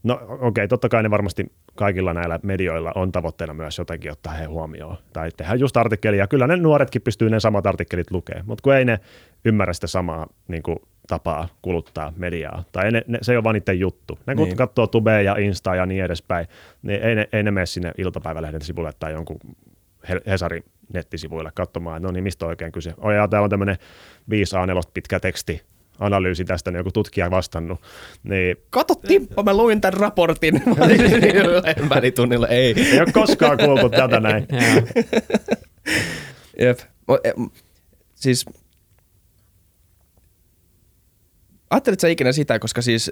[0.04, 4.34] no okei, okay, totta kai ne varmasti kaikilla näillä medioilla on tavoitteena myös jotenkin ottaa
[4.34, 8.62] he huomioon, tai tehdä just artikkelia, kyllä ne nuoretkin pystyy ne samat artikkelit lukemaan, mutta
[8.62, 9.00] kun ei ne
[9.46, 10.78] ymmärrä sitä samaa niin kuin,
[11.12, 14.20] tapaa kuluttaa mediaa, tai ne, ne, se ei ole vaan niiden juttu.
[14.28, 14.58] Ne kun niin.
[14.58, 16.48] katsoo Tubea ja Insta ja niin edespäin,
[16.82, 19.40] niin ei ne, ei ne mene sinne iltapäivälehden sivulle tai jonkun
[20.28, 22.94] Hesarin nettisivuille katsomaan, että no niin, mistä oikein kyse.
[22.98, 23.78] Oh, ja täällä on tämmöinen
[24.30, 25.62] 5 a pitkä teksti,
[26.00, 27.82] analyysi tästä, niin joku tutkija vastannut.
[28.24, 28.58] Niin...
[28.70, 30.62] Kato Timppa, mä luin tämän raportin
[31.96, 32.76] välitunnilla, ei.
[32.92, 34.48] Ei ole koskaan kuultu tätä näin.
[36.60, 36.80] Jep.
[37.24, 37.32] E,
[41.72, 43.12] siis Ajattelitko ikinä sitä, koska siis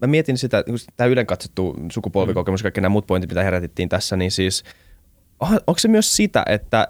[0.00, 0.64] mä mietin sitä,
[0.96, 4.64] tämä ylen katsottu sukupolvikokemus, kaikki nämä muut pointit, mitä herätittiin tässä, niin siis
[5.40, 6.88] onko se myös sitä, että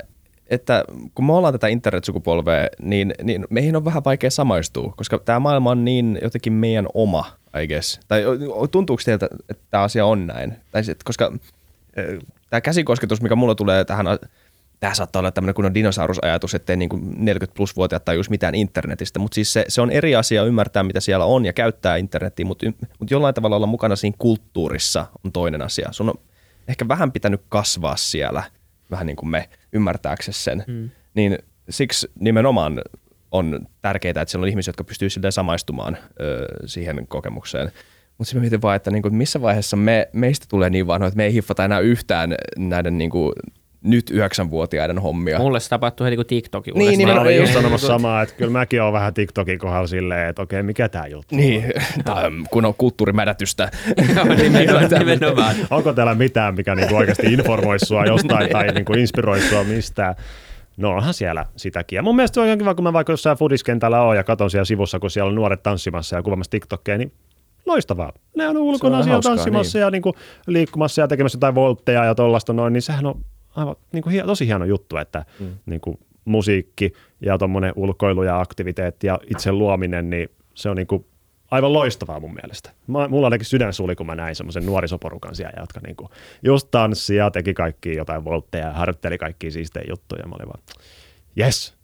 [0.51, 5.41] että kun me ollaan tätä internet-sukupolvea, niin, niin meihin on vähän vaikea samaistua, koska tämä
[5.41, 7.25] maailma on niin jotenkin meidän oma,
[7.63, 8.01] I guess.
[8.09, 8.25] Tai
[8.71, 10.55] tuntuuko teiltä, että tämä asia on näin?
[10.71, 11.33] Tai sit, koska
[12.51, 14.07] tämä käsikosketus, mikä mulla tulee tähän,
[14.81, 19.19] tämä saattaa olla tämmöinen kunnon dinosaurusajatus, ettei niin kuin 40 plus vuotiaat tajus mitään internetistä,
[19.19, 22.67] mutta siis se, se, on eri asia ymmärtää, mitä siellä on ja käyttää internetiä, mutta,
[22.99, 25.89] mutta jollain tavalla olla mukana siinä kulttuurissa on toinen asia.
[25.93, 26.15] Sun on
[26.69, 28.43] ehkä vähän pitänyt kasvaa siellä–
[28.91, 30.65] vähän niin kuin me ymmärtääksesi sen.
[30.67, 30.91] Mm.
[31.15, 31.39] Niin
[31.71, 32.83] siksi nimenomaan
[33.31, 37.73] on tärkeää, että siellä on ihmisiä, jotka pystyy silleen samaistumaan ö, siihen kokemukseen.
[38.19, 41.25] Mutta sitten mietin vaan, että niinku, missä vaiheessa me, meistä tulee niin vanhoja, että me
[41.25, 43.33] ei hiffata enää yhtään näiden niinku,
[43.83, 45.39] nyt yhdeksänvuotiaiden hommia.
[45.39, 48.51] Mulle se tapahtuu heti kun TikTokin Niin, niin mä olin just sanomassa samaa, että kyllä
[48.51, 51.65] mäkin olen vähän TikTokin kohdalla silleen, että okei, mikä tämä juttu Niin,
[52.05, 53.71] tai kun on kulttuurimädätystä.
[54.99, 55.57] nimenomaan.
[55.71, 60.15] Onko täällä mitään, mikä niinku oikeasti informoi sua jostain tai niinku inspiroi sua mistään?
[60.77, 61.97] No onhan siellä sitäkin.
[61.97, 64.51] Ja mun mielestä se on ihan kiva, kun mä vaikka jossain fudiskentällä oon ja katon
[64.51, 67.13] siellä sivussa, kun siellä on nuoret tanssimassa ja kuvaamassa TikTokkeja, niin
[67.67, 68.13] loistavaa.
[68.37, 69.83] Ne on ulkona siellä tanssimassa niin.
[69.83, 70.15] ja niinku
[70.47, 73.25] liikkumassa ja tekemässä jotain voltteja ja tollaista noin, niin sehän on
[73.59, 75.49] aivan niin kuin, tosi hieno juttu, että mm.
[75.67, 80.87] niin kuin, musiikki ja tuommoinen ulkoilu ja aktiviteetti ja itse luominen, niin se on niin
[80.87, 81.07] kuin,
[81.51, 82.71] aivan loistavaa mun mielestä.
[82.87, 86.09] Mä, mulla ainakin sydän suli, kun mä näin semmoisen nuorisoporukan siellä, jotka niin kuin,
[86.43, 90.27] just tanssia, teki kaikki jotain voltteja ja harjoitteli kaikkia siistejä juttuja.
[90.27, 90.63] Mä olin vaan,
[91.39, 91.75] yes,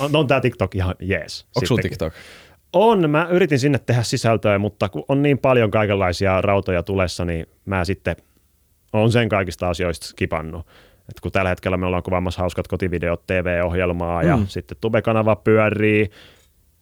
[0.00, 1.46] on, on tämä TikTok ihan yes.
[1.56, 2.12] Onko sulla TikTok?
[2.72, 7.46] On, mä yritin sinne tehdä sisältöä, mutta kun on niin paljon kaikenlaisia rautoja tulessa, niin
[7.64, 8.16] mä sitten
[8.92, 10.66] on sen kaikista asioista skipannut.
[11.08, 14.46] Et kun tällä hetkellä me ollaan kuvaamassa hauskat kotivideot TV-ohjelmaa ja mm.
[14.46, 16.10] sitten Tube-kanava pyörii,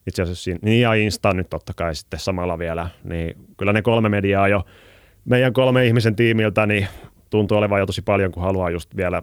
[0.06, 3.82] itse asiassa siinä, niin ja Insta nyt totta kai sitten samalla vielä, niin kyllä ne
[3.82, 4.64] kolme mediaa jo
[5.24, 6.86] meidän kolme ihmisen tiimiltä niin
[7.30, 9.22] tuntuu olevan jo tosi paljon, kun haluaa just vielä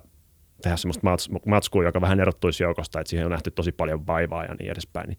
[0.62, 1.08] tehdä semmoista
[1.46, 5.08] matskua, joka vähän erottuisi joukosta, että siihen on nähty tosi paljon vaivaa ja niin edespäin.
[5.08, 5.18] Niin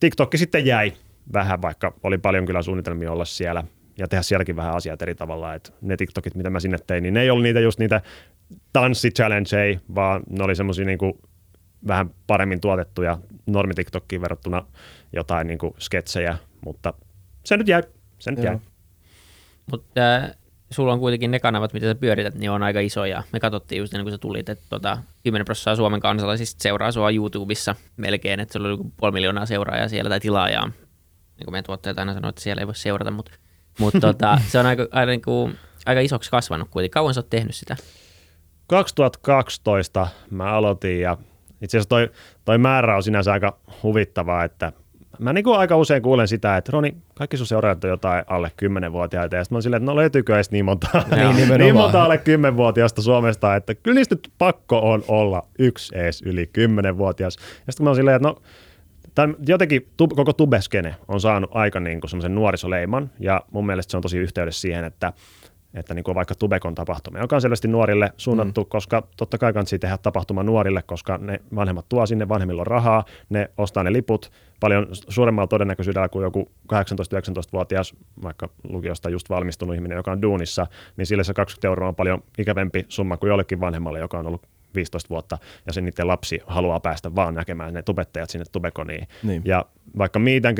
[0.00, 0.92] TikTokki sitten jäi
[1.32, 3.64] vähän, vaikka oli paljon kyllä suunnitelmia olla siellä
[3.98, 5.54] ja tehdä sielläkin vähän asiat eri tavalla.
[5.54, 8.00] että ne TikTokit, mitä mä sinne tein, niin ne ei ollut niitä just niitä
[8.72, 10.98] tanssi-challengeja, vaan ne oli semmoisia niin
[11.86, 14.66] vähän paremmin tuotettuja normi TikTokkiin verrattuna
[15.12, 16.94] jotain niin kuin sketsejä, mutta
[17.44, 17.82] se nyt jäi.
[18.18, 18.58] Se nyt jäi.
[19.70, 20.30] Mutta äh,
[20.70, 23.22] sulla on kuitenkin ne kanavat, mitä sä pyörität, niin on aika isoja.
[23.32, 27.10] Me katsottiin just ennen kuin sä tulit, että tota, 10 prosenttia Suomen kansalaisista seuraa sua
[27.10, 30.66] YouTubessa melkein, että sulla oli puoli miljoonaa seuraajaa siellä tai tilaajaa.
[30.66, 33.32] Niin kuin meidän tuottajat aina sanoo, että siellä ei voi seurata, mutta,
[33.78, 36.92] mutta tota, se on aika, aika, niin kuin, aika isoksi kasvanut kuitenkin.
[36.92, 37.76] Kauan sä oot tehnyt sitä?
[38.66, 41.16] 2012 mä aloitin ja
[41.62, 42.10] itse asiassa toi,
[42.44, 44.72] toi määrä on sinänsä aika huvittavaa, että
[45.18, 48.52] mä niin kuin aika usein kuulen sitä, että Roni, kaikki sun seuraajat on jotain alle
[48.62, 52.04] 10-vuotiaita, ja sitten mä oon silleen, että no löytyykö edes niin monta, niin, niin monta
[52.04, 57.36] alle 10-vuotiaasta Suomesta, että kyllä niistä nyt pakko on olla yksi edes yli 10-vuotias.
[57.66, 58.36] Ja sitten mä oon silleen, että no,
[59.14, 63.90] tämän, jotenkin tub, koko tubeskene on saanut aika niin kuin semmoisen nuorisoleiman, ja mun mielestä
[63.90, 65.12] se on tosi yhteydessä siihen, että
[65.76, 68.68] että niin kuin vaikka Tubekon tapahtuma, joka on selvästi nuorille suunnattu, mm.
[68.68, 73.04] koska totta kai kannattaa tehdä tapahtuma nuorille, koska ne vanhemmat tuo sinne, vanhemmilla on rahaa,
[73.28, 79.96] ne ostaa ne liput paljon suuremmalla todennäköisyydellä kuin joku 18-19-vuotias, vaikka lukiosta just valmistunut ihminen,
[79.96, 83.98] joka on duunissa, niin sille se 20 euroa on paljon ikävempi summa kuin jollekin vanhemmalle,
[83.98, 88.30] joka on ollut 15 vuotta ja sen niiden lapsi haluaa päästä vaan näkemään ne tubettajat
[88.30, 89.08] sinne tubekoniin.
[89.22, 89.42] Niin.
[89.44, 89.64] Ja
[89.98, 90.58] vaikka meet and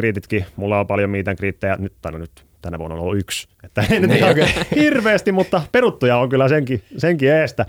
[0.57, 1.38] mulla on paljon meet and
[1.79, 3.48] nyt, tai no nyt tänä vuonna on ollut yksi.
[3.64, 4.46] Että ei nyt niin, okay.
[4.76, 7.66] hirveästi, mutta peruttuja on kyllä senkin, senkin eestä.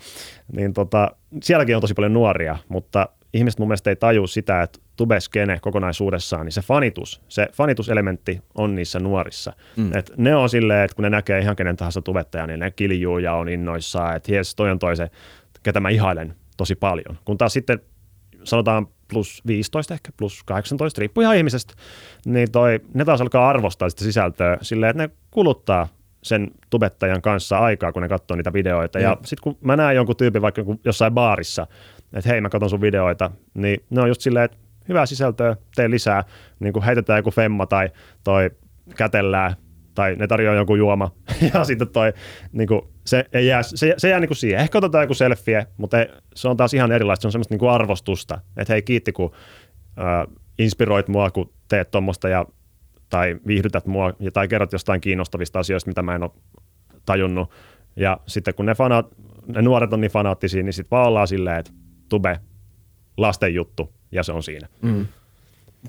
[0.55, 1.12] Niin tota,
[1.43, 6.45] sielläkin on tosi paljon nuoria, mutta ihmiset mun mielestä ei taju sitä, että tubeskene kokonaisuudessaan,
[6.45, 9.53] niin se fanitus, se fanituselementti on niissä nuorissa.
[9.75, 9.97] Mm.
[9.97, 13.17] Et ne on silleen, että kun ne näkee ihan kenen tahansa tubettaja, niin ne kiljuu
[13.17, 15.10] ja on innoissaan, että jes, toi on toi se
[15.63, 17.17] ketä mä ihailen tosi paljon.
[17.25, 17.79] Kun taas sitten
[18.43, 21.74] sanotaan plus 15 ehkä, plus 18, riippuu ihan ihmisestä,
[22.26, 25.88] niin toi, ne taas alkaa arvostaa sitä sisältöä silleen, että ne kuluttaa
[26.24, 29.00] sen tubettajan kanssa aikaa, kun ne katsoo niitä videoita.
[29.00, 29.04] Mm.
[29.04, 31.67] Ja sitten kun mä näen jonkun tyypin vaikka jossain baarissa,
[32.13, 34.58] että hei mä katson sun videoita, niin ne on just silleen, että
[34.89, 36.24] hyvää sisältöä, tee lisää,
[36.60, 37.89] niin kuin heitetään joku femma tai
[38.24, 38.52] toi
[38.96, 39.56] kätellään
[39.97, 41.12] tai ne tarjoaa joku juoma
[41.53, 42.13] ja sitten toi,
[42.51, 44.60] niin kuin, se, ei jää, se, se jää niin kuin siihen.
[44.60, 47.60] Ehkä otetaan joku selfie, mutta ei, se on taas ihan erilaista, se on semmoista niin
[47.60, 49.31] kuin arvostusta, että hei kiitti kun
[49.99, 52.45] äh, inspiroit mua, kun teet tuommoista ja
[53.10, 56.31] tai viihdytät mua tai kerrot jostain kiinnostavista asioista, mitä mä en ole
[57.05, 57.51] tajunnut.
[57.95, 59.07] Ja sitten kun ne, fanaat,
[59.47, 61.71] ne nuoret on niin fanaattisia, niin sitten vaan ollaan silleen, että
[62.10, 62.39] tube,
[63.17, 64.67] lasten juttu, ja se on siinä.
[64.81, 65.05] Mm.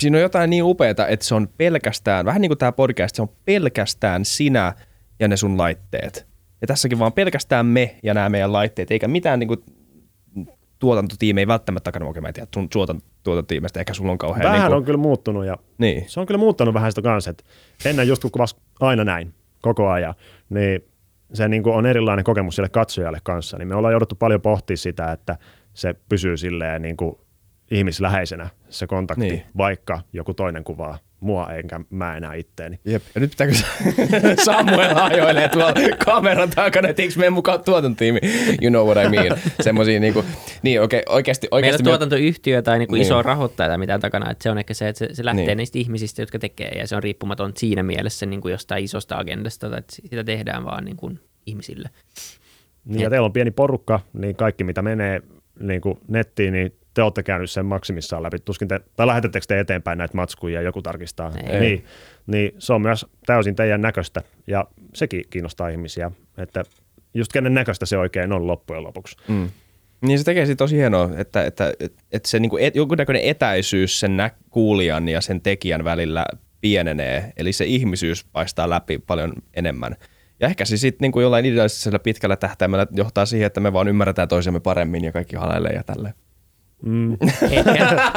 [0.00, 3.22] Siinä on jotain niin upeaa, että se on pelkästään, vähän niin kuin tämä podcast, se
[3.22, 4.74] on pelkästään sinä
[5.20, 6.26] ja ne sun laitteet.
[6.60, 9.64] Ja tässäkin vaan pelkästään me ja nämä meidän laitteet, eikä mitään niin kuin
[10.78, 14.44] tuotantotiimi ei välttämättä takana, okei mä en tiedä sun tuotantotiimestä, ehkä sulla on kauhean...
[14.44, 14.76] Vähän niin kuin...
[14.76, 16.04] on kyllä muuttunut ja niin.
[16.06, 17.44] se on kyllä muuttanut vähän sitä kanssa, että
[17.84, 20.14] ennen just kun kuvasi aina näin koko ajan,
[20.50, 20.84] niin
[21.32, 24.76] se niin kuin on erilainen kokemus sille katsojalle kanssa, niin me ollaan jouduttu paljon pohtia
[24.76, 25.38] sitä, että
[25.74, 27.18] se pysyy silleen niin kuin
[27.70, 29.42] ihmisläheisenä se kontakti, niin.
[29.56, 32.80] vaikka joku toinen kuvaa mua enkä mä enää itteeni.
[32.84, 33.02] Jep.
[33.14, 33.52] Ja nyt pitääkö
[34.44, 38.20] Samuel hajoilee tuolla kameran takana, että eikö meidän mukaan tuotantotiimi?
[38.62, 39.38] You know what I mean.
[39.60, 40.24] Semmoisia niinku,
[40.62, 41.82] niin okay, oikeasti, oikeasti.
[41.82, 43.02] Meillä on tuotantoyhtiö tai niinku niin.
[43.02, 45.56] iso rahoittaja tai mitään takana, että se on ehkä se, että se, se lähtee niin.
[45.56, 49.76] niistä ihmisistä, jotka tekee ja se on riippumaton siinä mielessä niin kuin jostain isosta agendasta,
[49.76, 51.90] että sitä tehdään vaan niin kuin ihmisille.
[52.84, 55.22] Niin ja teillä on pieni porukka, niin kaikki mitä menee
[55.60, 59.60] niin kuin nettiin, niin te olette käynyt sen maksimissaan läpi, tuskin te, tai lähetettekö te
[59.60, 61.60] eteenpäin näitä matskuja ja joku tarkistaa, Ei.
[61.60, 61.84] niin,
[62.26, 66.64] niin se on myös täysin teidän näköistä ja sekin kiinnostaa ihmisiä, että
[67.14, 69.16] just kenen näköistä se oikein on loppujen lopuksi.
[69.28, 69.50] Mm.
[70.00, 73.22] Niin se tekee siitä tosi hienoa, että, että, että, että se niin kuin et, jonkunnäköinen
[73.22, 76.26] etäisyys sen nä- kuulijan ja sen tekijän välillä
[76.60, 79.96] pienenee, eli se ihmisyys paistaa läpi paljon enemmän.
[80.40, 84.28] Ja ehkä se sitten niin jollain idealistisella pitkällä tähtäimellä johtaa siihen, että me vaan ymmärretään
[84.28, 86.14] toisemme paremmin ja kaikki halailee ja tälleen.
[86.82, 87.12] Mm.
[87.50, 87.70] Ehkä.
[87.70, 88.10] Ehkä.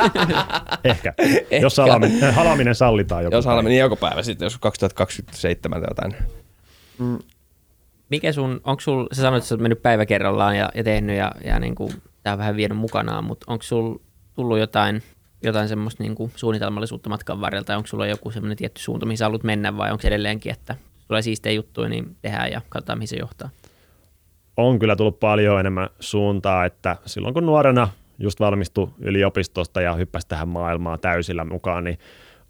[0.83, 1.13] Ehkä.
[1.61, 6.15] Jos halaminen, halaminen sallitaan joku Jos halaminen niin joku päivä sitten, jos 2027 tai jotain.
[6.99, 7.19] Mm.
[8.09, 11.17] Mikä sun, onko sul, sä sanoit, että sä oot mennyt päivä kerrallaan ja, ja tehnyt
[11.17, 11.93] ja, ja niin kuin,
[12.23, 13.95] tää on vähän vienyt mukanaan, mutta onko sul
[14.33, 15.03] tullut jotain,
[15.43, 19.17] jotain semmoista niin kuin suunnitelmallisuutta matkan varrella tai onko sulla joku semmoinen tietty suunta, mihin
[19.17, 20.75] sä haluat mennä vai onko edelleenkin, että
[21.07, 23.49] tulee siistejä juttuja, niin tehdään ja katsotaan, mihin se johtaa?
[24.57, 27.87] On kyllä tullut paljon enemmän suuntaa, että silloin kun nuorena
[28.21, 31.97] just valmistui yliopistosta ja hyppäsi tähän maailmaan täysillä mukaan, niin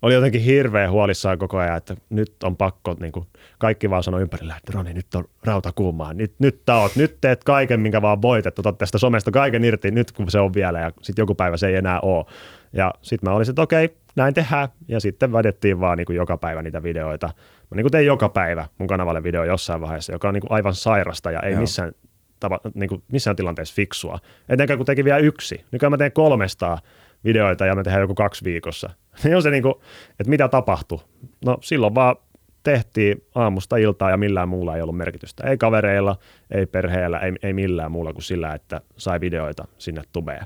[0.01, 4.21] oli jotenkin hirveän huolissaan koko ajan, että nyt on pakko, niin kuin kaikki vaan sanoi
[4.21, 8.21] ympärillä, että Roni, nyt on rauta kuumaa, nyt, nyt taot, nyt teet kaiken, minkä vaan
[8.21, 11.35] voit, että otat tästä somesta kaiken irti, nyt kun se on vielä ja sitten joku
[11.35, 12.25] päivä se ei enää ole.
[12.73, 16.37] Ja sitten mä olisin, että okei, näin tehdään ja sitten vedettiin vaan niin kuin joka
[16.37, 17.27] päivä niitä videoita.
[17.71, 20.51] Mä niin kuin tein joka päivä mun kanavalle video jossain vaiheessa, joka on niin kuin
[20.51, 21.61] aivan sairasta ja ei Joo.
[21.61, 21.91] missään
[22.41, 24.19] tava, niin kuin missään tilanteessa fiksua.
[24.49, 25.65] Etenkään kun teki vielä yksi.
[25.71, 26.77] Nykyään mä teen kolmesta
[27.23, 28.89] videoita ja me tehdään joku kaksi viikossa.
[29.23, 29.75] Niin on se niin kuin,
[30.19, 30.99] että mitä tapahtui.
[31.45, 32.15] No silloin vaan
[32.63, 35.47] tehtiin aamusta iltaa ja millään muulla ei ollut merkitystä.
[35.47, 36.15] Ei kavereilla,
[36.51, 40.45] ei perheellä, ei, ei millään muulla kuin sillä, että sai videoita sinne tubeen.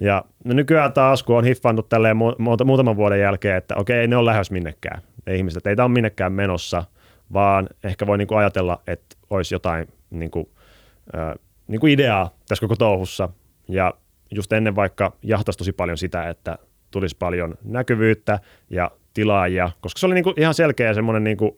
[0.00, 4.16] Ja no nykyään taas, kun on hiffannut tälleen mu- muutaman vuoden jälkeen, että okei, ne
[4.16, 5.02] on lähes minnekään.
[5.26, 6.84] Ne ihmiset, ei tämä ole minnekään menossa,
[7.32, 10.50] vaan ehkä voi niinku ajatella, että olisi jotain niinku,
[11.68, 13.28] niin kuin ideaa tässä koko touhussa.
[13.68, 13.94] Ja
[14.30, 16.58] just ennen vaikka jahtasi tosi paljon sitä, että
[16.90, 18.38] tulisi paljon näkyvyyttä
[18.70, 21.56] ja tilaajia, koska se oli niin kuin ihan selkeä semmoinen niin kuin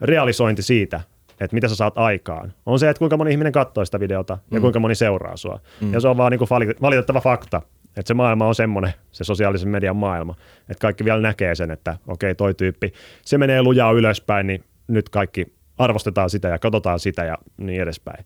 [0.00, 1.00] realisointi siitä,
[1.40, 2.52] että mitä sä saat aikaan.
[2.66, 4.60] On se, että kuinka moni ihminen katsoo sitä videota ja mm.
[4.60, 5.60] kuinka moni seuraa sua.
[5.80, 5.92] Mm.
[5.92, 6.48] Ja se on vaan niin kuin
[6.82, 10.34] valitettava fakta, että se maailma on semmoinen, se sosiaalisen median maailma,
[10.68, 14.64] että kaikki vielä näkee sen, että okei, okay, toi tyyppi, se menee lujaa ylöspäin, niin
[14.88, 18.24] nyt kaikki arvostetaan sitä ja katsotaan sitä ja niin edespäin.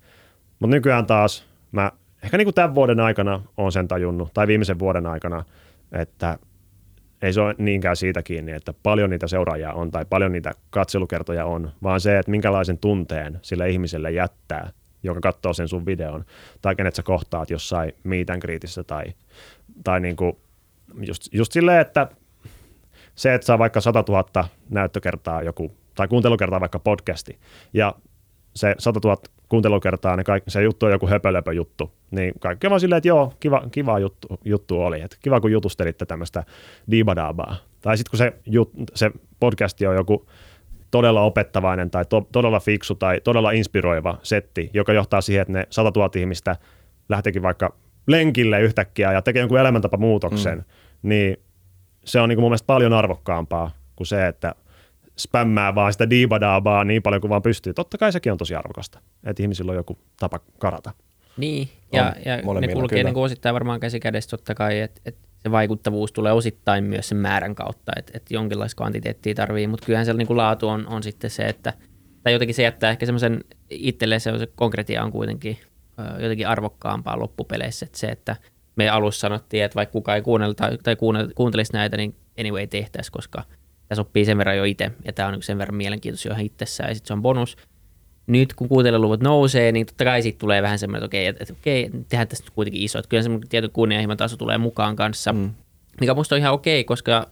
[0.59, 1.93] Mutta nykyään taas mä
[2.23, 5.45] ehkä niin kuin tämän vuoden aikana on sen tajunnut, tai viimeisen vuoden aikana,
[5.93, 6.39] että
[7.23, 11.45] ei se ole niinkään siitä kiinni, että paljon niitä seuraajia on tai paljon niitä katselukertoja
[11.45, 14.71] on, vaan se, että minkälaisen tunteen sille ihmiselle jättää,
[15.03, 16.25] joka katsoo sen sun videon,
[16.63, 19.05] tai kenet sä kohtaat jossain miitän kriitissä, tai,
[19.85, 20.33] tai niin kuin
[21.01, 22.09] just, just silleen, että
[23.15, 27.39] se, että saa vaikka 100 000 näyttökertaa joku, tai kuuntelukertaa vaikka podcasti,
[27.73, 27.95] ja
[28.55, 29.17] se 100 000
[29.49, 31.93] kuuntelukertaa, niin kaikki, se juttu on joku höpölöpö juttu.
[32.11, 35.01] Niin kaikki on vaan silleen, että joo, kiva, kiva juttu, juttu oli.
[35.01, 36.45] Että kiva, kun jutustelitte tämmöistä
[36.91, 37.57] diibadaabaa.
[37.81, 40.27] Tai sitten kun se, jut, se podcasti on joku
[40.91, 45.67] todella opettavainen tai to, todella fiksu tai todella inspiroiva setti, joka johtaa siihen, että ne
[45.71, 46.57] 100 000 ihmistä
[47.09, 47.75] lähteekin vaikka
[48.07, 50.65] lenkille yhtäkkiä ja tekee jonkun elämäntapamuutoksen, mm.
[51.03, 51.37] niin
[52.05, 54.55] se on niin kuin mun mielestä paljon arvokkaampaa kuin se, että
[55.19, 57.75] spämmää vaan sitä diibadaabaa niin paljon kuin vaan pystyy.
[57.75, 60.93] Totta kai sekin on tosi arvokasta, että ihmisillä on joku tapa karata.
[61.37, 65.51] Niin, ja, ja ne kulkee niin osittain varmaan käsi kädessä totta kai, että et se
[65.51, 70.13] vaikuttavuus tulee osittain myös sen määrän kautta, että et jonkinlaista kvantiteettia tarvii, mutta kyllähän se
[70.13, 71.73] niin kuin laatu on, on sitten se, että
[72.23, 75.59] tai jotenkin se jättää ehkä semmoisen itselleen se, se konkretia on kuitenkin
[75.99, 78.37] ö, jotenkin arvokkaampaa loppupeleissä, että se, että
[78.77, 80.97] me alussa sanottiin, että vaikka kukaan ei kuunnella tai, tai
[81.35, 83.43] kuuntelisi näitä, niin anyway tehtäisiin, koska
[83.89, 86.95] tämä sopii sen verran jo itse, ja tämä on sen verran mielenkiintoista jo itsessään, ja
[86.95, 87.57] sitten se on bonus.
[88.27, 91.55] Nyt kun kuunteluluvut nousee, niin totta kai siitä tulee vähän semmoinen, että okei, että, että
[91.61, 95.51] okei, tehdään tästä kuitenkin iso, että kyllä semmoinen tietty kunnianhimon taso tulee mukaan kanssa, mm.
[96.01, 97.27] mikä musta on ihan okei, koska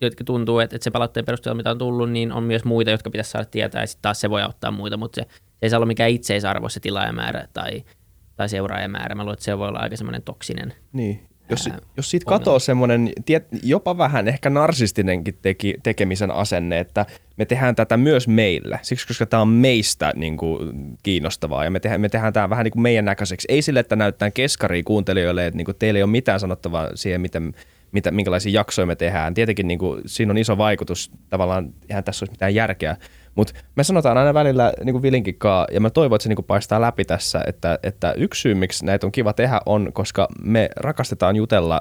[0.00, 3.10] jotka tuntuu, että, että se palautteen perusteella, mitä on tullut, niin on myös muita, jotka
[3.10, 5.78] pitäisi saada tietää, ja sitten taas se voi auttaa muita, mutta se, se ei saa
[5.78, 7.84] olla mikään itseisarvo se tilaajamäärä tai,
[8.36, 9.14] tai seuraajamäärä.
[9.14, 10.74] Mä luulen, että se voi olla aika semmoinen toksinen.
[10.92, 11.28] Niin.
[11.48, 13.10] Jos, ää, jos siitä katoo semmoinen
[13.62, 19.26] jopa vähän ehkä narsistinenkin teki, tekemisen asenne, että me tehdään tätä myös meille, siksi koska
[19.26, 20.58] tämä on meistä niin kuin,
[21.02, 23.48] kiinnostavaa ja me tehdään, me tehdään tämä vähän niin kuin meidän näköiseksi.
[23.50, 27.20] Ei sille, että näyttää keskaria kuuntelijoille, että niin kuin, teillä ei ole mitään sanottavaa siihen,
[27.20, 27.54] miten
[27.92, 29.34] mitä, minkälaisia jaksoja me tehdään.
[29.34, 32.96] Tietenkin niin kuin, siinä on iso vaikutus, tavallaan eihän tässä olisi mitään järkeä,
[33.34, 35.38] mutta me sanotaan aina välillä niin Vilinkin
[35.72, 39.06] ja mä toivon, että se niin paistaa läpi tässä, että, että yksi syy, miksi näitä
[39.06, 41.80] on kiva tehdä, on, koska me rakastetaan jutella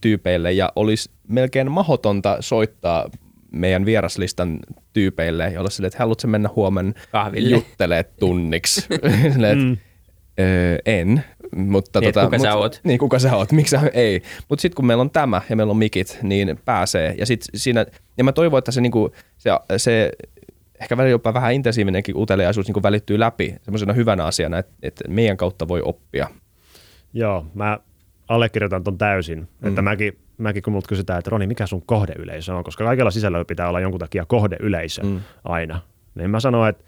[0.00, 3.10] tyypeille ja olisi melkein mahdotonta soittaa
[3.52, 4.58] meidän vieraslistan
[4.92, 6.94] tyypeille, jolla sille, että haluatko mennä huomenna
[7.36, 8.86] juttelee tunniksi.
[9.54, 9.76] mm.
[10.40, 11.24] öö, en,
[11.56, 12.80] mutta niin, tota, kuka mut, sä oot?
[12.84, 14.22] Niin, kuka sä oot, miksi ei.
[14.48, 17.14] Mutta sitten kun meillä on tämä ja meillä on mikit, niin pääsee.
[17.18, 17.86] Ja, sit siinä,
[18.18, 20.10] ja mä toivon, että se, niinku, se, se
[20.84, 25.36] ehkä välillä jopa vähän intensiivinenkin uteliaisuus niinku välittyy läpi semmoisena hyvänä asiana, että, että meidän
[25.36, 26.28] kautta voi oppia.
[27.12, 27.78] Joo, mä
[28.28, 29.38] allekirjoitan ton täysin.
[29.38, 29.68] Mm.
[29.68, 33.44] Että mäkin, mäkin kun multa kysytään, että Roni, mikä sun kohdeyleisö on, koska kaikilla sisällöillä
[33.44, 35.20] pitää olla jonkun takia kohdeyleisö mm.
[35.44, 35.80] aina.
[36.14, 36.84] Niin mä sanoin, että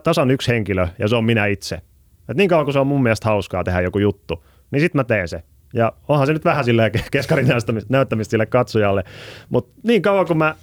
[0.00, 1.80] tasan yksi henkilö ja se on minä itse.
[2.28, 5.04] Et niin kauan kuin se on mun mielestä hauskaa tehdä joku juttu, niin sitten mä
[5.04, 5.42] teen se.
[5.74, 7.48] Ja onhan se nyt vähän silleen keskarin
[7.88, 9.04] näyttämistä sille katsojalle,
[9.48, 10.54] mutta niin kauan kuin mä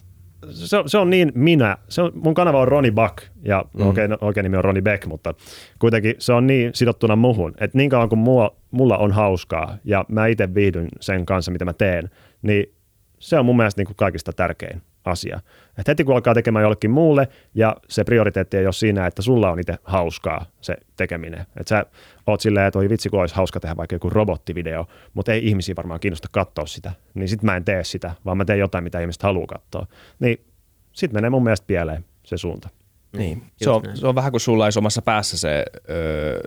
[0.51, 1.77] se, se on niin minä.
[1.89, 3.89] Se on, mun kanava on Roni Buck, ja no, mm.
[3.89, 5.33] okei, okay, no, oikein nimi on Roni Beck, mutta
[5.79, 10.05] kuitenkin se on niin sidottuna muhun, että niin kauan kuin mua, mulla on hauskaa ja
[10.07, 12.09] mä itse viihdyn sen kanssa, mitä mä teen,
[12.41, 12.73] niin
[13.19, 15.39] se on mun mielestä niin kuin kaikista tärkein asia.
[15.77, 19.51] Et heti kun alkaa tekemään jollekin muulle ja se prioriteetti ei ole siinä, että sulla
[19.51, 21.39] on itse hauskaa se tekeminen.
[21.39, 21.85] Että sä
[22.27, 25.75] oot silleen, että oi vitsi, kun olisi hauska tehdä vaikka joku robottivideo, mutta ei ihmisiä
[25.75, 26.91] varmaan kiinnosta katsoa sitä.
[27.13, 29.87] Niin sit mä en tee sitä, vaan mä teen jotain, mitä ihmiset haluaa katsoa.
[30.19, 30.45] Niin
[30.91, 32.69] sit menee mun mielestä pieleen se suunta.
[33.17, 36.41] Niin, se on, se on vähän kuin sulla olisi omassa päässä se öö,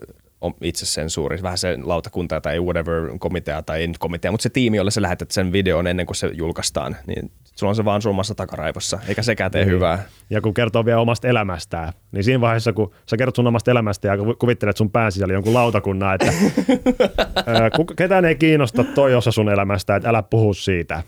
[0.63, 4.91] itsesensuuri, vähän se lautakunta tai whatever komitea tai ei nyt komitea, mutta se tiimi, jolle
[4.91, 8.35] sä lähetät sen videon ennen kuin se julkaistaan, niin sulla on se vaan sun omassa
[8.35, 9.75] takaraivossa, eikä sekään tee niin.
[9.75, 10.05] hyvää.
[10.31, 14.09] Ja kun kertoo vielä omasta elämästään, niin siinä vaiheessa, kun sä kerrot sun omasta elämästä
[14.09, 16.33] ja kuvittelet sun pään sisällä jonkun lautakunnan, että
[17.97, 21.03] ketään ei kiinnosta toi osa sun elämästä, että älä puhu siitä,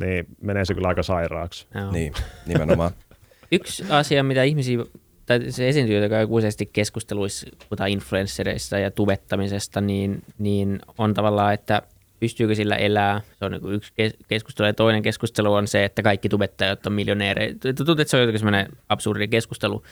[0.00, 1.66] niin menee se kyllä aika sairaaksi.
[1.74, 1.90] Joo.
[1.90, 2.12] Niin,
[2.46, 2.90] nimenomaan.
[3.52, 4.78] Yksi asia, mitä ihmisiä
[5.26, 11.82] tai se esiintyy, joka useasti keskusteluissa, puhutaan influenssereista ja tubettamisesta, niin, niin on tavallaan, että
[12.20, 13.20] pystyykö sillä elää.
[13.38, 13.92] Se on niin yksi
[14.28, 17.54] keskustelu ja toinen keskustelu on se, että kaikki tubettajat on miljonäärejä.
[17.76, 19.82] Tuntuu, että se on jotenkin semmoinen absurdi keskustelu.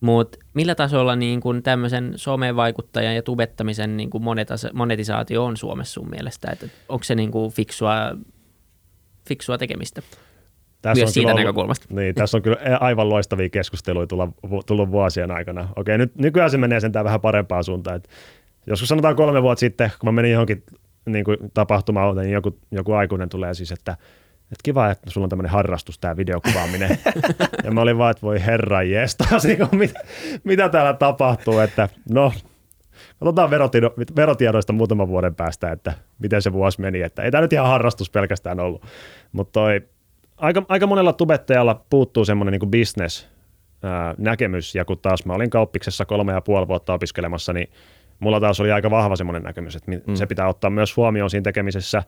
[0.00, 4.22] Mutta millä tasolla niin kun tämmöisen somevaikuttajan ja tubettamisen niin kun
[4.72, 6.50] monetisaatio on Suomessa sun mielestä?
[6.50, 7.94] Että onko se niin kuin fiksua,
[9.28, 10.02] fiksua tekemistä?
[10.86, 11.86] Tässä myös on siitä ollut, näkökulmasta.
[11.90, 14.30] Niin, tässä on kyllä aivan loistavia keskusteluja tullut,
[14.66, 15.68] tullut vuosien aikana.
[15.76, 17.96] Okei, nyt nykyään se menee sentään vähän parempaan suuntaan.
[17.96, 18.08] Että
[18.66, 20.62] joskus sanotaan kolme vuotta sitten, kun mä menin johonkin
[21.06, 23.92] niin kuin tapahtumaan, niin joku, joku aikuinen tulee siis, että,
[24.42, 26.98] että kiva, että sulla on tämmöinen harrastus, tämä videokuvaaminen.
[27.64, 30.00] ja mä olin vaan, että voi herra jestas, niin mitä,
[30.44, 32.32] mitä täällä tapahtuu, että no,
[33.20, 33.50] Otetaan
[34.16, 37.02] verotiedoista muutaman vuoden päästä, että miten se vuosi meni.
[37.02, 38.84] Että ei tämä nyt ihan harrastus pelkästään ollut.
[39.32, 39.80] Mutta toi,
[40.36, 43.28] aika, aika monella tubettajalla puuttuu semmoinen niin business
[44.18, 47.70] näkemys, ja kun taas mä olin kauppiksessa kolme ja puoli vuotta opiskelemassa, niin
[48.20, 50.14] mulla taas oli aika vahva semmoinen näkemys, että mm.
[50.14, 52.02] se pitää ottaa myös huomioon siinä tekemisessä,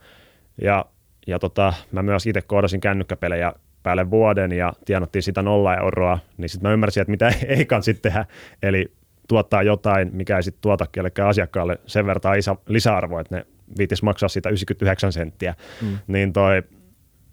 [0.62, 0.84] ja,
[1.26, 3.52] ja tota, mä myös itse koodasin kännykkäpelejä
[3.82, 7.94] päälle vuoden ja tienattiin sitä nolla euroa, niin sitten mä ymmärsin, että mitä ei kansi
[7.94, 8.24] tehdä,
[8.62, 8.92] eli
[9.28, 13.46] tuottaa jotain, mikä ei sitten tuota kellekään asiakkaalle sen verran isä, lisäarvoa, että ne
[13.78, 15.98] viitis maksaa sitä 99 senttiä, mm.
[16.06, 16.62] niin toi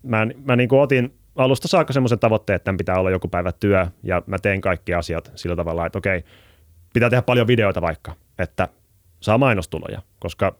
[0.06, 3.52] mä, mä niin kuin otin alusta saakka semmoisen tavoitteen, että tämän pitää olla joku päivä
[3.52, 6.24] työ, ja mä teen kaikki asiat sillä tavalla, että okei,
[6.94, 8.68] pitää tehdä paljon videoita vaikka, että
[9.20, 10.56] saa mainostuloja, koska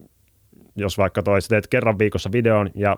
[0.76, 2.96] jos vaikka toi, sä teet kerran viikossa videon ja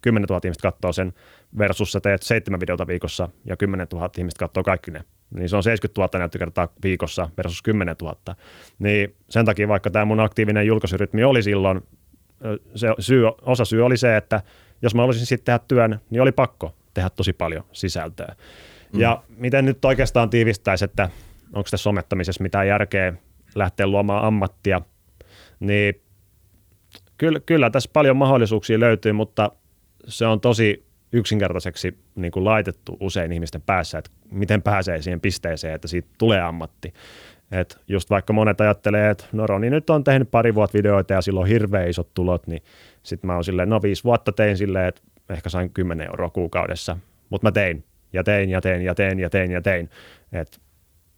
[0.00, 1.12] 10 000 ihmistä katsoo sen
[1.58, 5.56] versus sä teet seitsemän videota viikossa ja 10 000 ihmistä katsoo kaikki ne, niin se
[5.56, 8.16] on 70 000 näyttökertaa viikossa versus 10 000.
[8.78, 11.80] Niin sen takia vaikka tämä mun aktiivinen julkaisurytmi oli silloin,
[12.74, 14.42] se syy, osa syy oli se, että
[14.82, 18.34] jos mä olisin sitten tehdä työn, niin oli pakko tehdä tosi paljon sisältöä.
[18.92, 19.00] Mm.
[19.00, 21.10] Ja miten nyt oikeastaan tiivistäisi, että
[21.52, 23.14] onko tässä somettamisessa mitään järkeä
[23.54, 24.80] lähteä luomaan ammattia,
[25.60, 26.02] niin
[27.18, 29.52] kyllä, kyllä tässä paljon mahdollisuuksia löytyy, mutta
[30.08, 35.74] se on tosi yksinkertaiseksi niin kuin laitettu usein ihmisten päässä, että miten pääsee siihen pisteeseen,
[35.74, 36.94] että siitä tulee ammatti.
[37.60, 41.22] Et just vaikka monet ajattelee, että no Roni nyt on tehnyt pari vuotta videoita ja
[41.22, 42.62] silloin on hirveän isot tulot, niin
[43.02, 46.96] sitten mä oon silleen, no viisi vuotta tein silleen, että ehkä sain 10 euroa kuukaudessa,
[47.30, 49.90] mutta mä tein ja tein ja tein ja tein ja tein ja tein.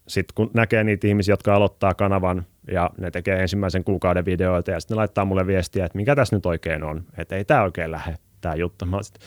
[0.07, 4.79] Sitten kun näkee niitä ihmisiä, jotka aloittaa kanavan ja ne tekee ensimmäisen kuukauden videoita ja
[4.79, 7.91] sitten ne laittaa mulle viestiä, että mikä tässä nyt oikein on, että ei tämä oikein
[7.91, 8.85] lähde tämä juttu.
[8.85, 9.19] Mä sit,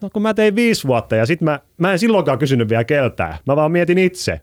[0.00, 3.38] no kun mä tein viisi vuotta ja sitten mä, mä en silloinkaan kysynyt vielä keltää.
[3.46, 4.40] Mä vaan mietin itse,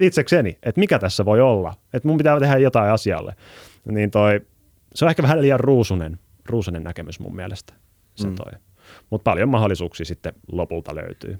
[0.00, 3.34] itsekseni, että mikä tässä voi olla, että mun pitää tehdä jotain asialle.
[3.84, 4.40] Niin toi,
[4.94, 7.72] se on ehkä vähän liian ruusunen, ruusunen näkemys mun mielestä.
[8.14, 8.34] Se mm.
[8.34, 8.52] toi.
[9.10, 11.38] Mutta paljon mahdollisuuksia sitten lopulta löytyy.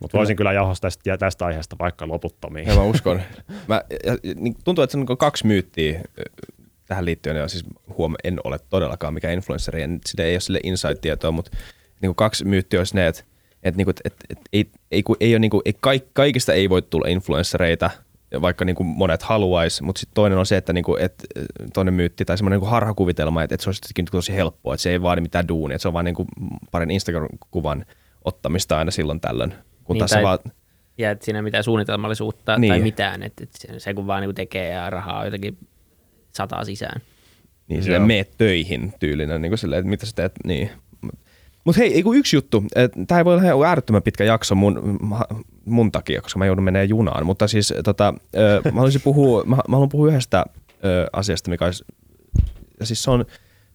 [0.00, 2.68] Mutta voisin kyllä jauhaa tästä, tästä aiheesta vaikka loputtomiin.
[2.68, 3.20] Ja mä uskon.
[3.68, 6.00] Mä, ja, niin tuntuu, että se on niin kaksi myyttiä
[6.86, 7.36] tähän liittyen.
[7.36, 7.64] Ja siis
[7.98, 11.50] huom, en ole todellakaan mikä influenssari, en, sitä ei ole sille insight-tietoa, mutta
[12.02, 13.24] niin kaksi myyttiä olisi ne, että
[13.62, 15.74] että niinku, et, et, ei, ei, ei ole niinku, ei,
[16.12, 17.90] kaikista ei voi tulla influenssereita,
[18.40, 21.26] vaikka niinku monet haluaisi, mutta sitten toinen on se, että niinku, et,
[21.74, 23.80] toinen myytti tai semmoinen niinku harhakuvitelma, että et se olisi
[24.10, 26.26] tosi helppoa, että se ei vaadi mitään duunia, että se on vain niinku
[26.70, 27.84] parin Instagram-kuvan
[28.24, 29.54] ottamista aina silloin tällöin.
[29.84, 30.38] Kun niin, tai, vaan...
[30.98, 32.70] Ja että siinä ei mitään suunnitelmallisuutta niin.
[32.70, 35.58] tai mitään, että, että se kun vaan niinku tekee ja rahaa jotenkin
[36.32, 37.00] sataa sisään.
[37.68, 40.70] Niin, sille meet töihin tyylinen, niin kuin silleen, että mitä sä teet, niin.
[41.64, 42.64] Mutta hei, yksi juttu.
[43.06, 44.98] Tämä ei voi olla äärettömän pitkä jakso mun,
[45.64, 47.26] mun takia, koska mä joudun menemään junaan.
[47.26, 48.14] Mutta siis tota,
[48.64, 50.44] mä haluaisin puhua, mä, mä haluan puhua yhdestä
[51.12, 51.84] asiasta, mikä olisi,
[52.82, 53.24] siis se on,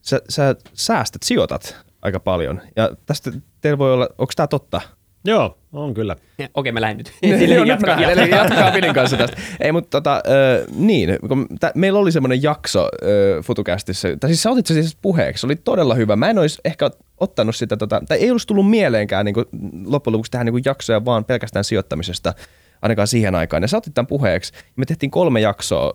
[0.02, 2.62] sä, sä säästät, sijoitat aika paljon.
[2.76, 3.32] Ja tästä
[3.62, 4.82] teillä voi olla, onko tämä totta?
[5.26, 6.16] Joo, on kyllä.
[6.54, 7.12] Okei, mä lähden nyt.
[7.50, 8.26] Joo, jatkaa, jatkaa.
[8.26, 9.38] jatkaa Pilin kanssa tästä.
[9.60, 14.44] Ei, mutta tota, äh, niin, kun tä, meillä oli semmoinen jakso äh, FutuCastissa, tai siis
[14.44, 16.16] sä otit se siis puheeksi, se oli todella hyvä.
[16.16, 19.46] Mä en olisi ehkä ottanut sitä, tota, tai ei olisi tullut mieleenkään niin kuin,
[19.86, 22.34] loppujen lopuksi tehdä niin jaksoja vaan pelkästään sijoittamisesta,
[22.82, 23.64] ainakaan siihen aikaan.
[23.64, 25.94] Ja sä otit tämän puheeksi, me tehtiin kolme jaksoa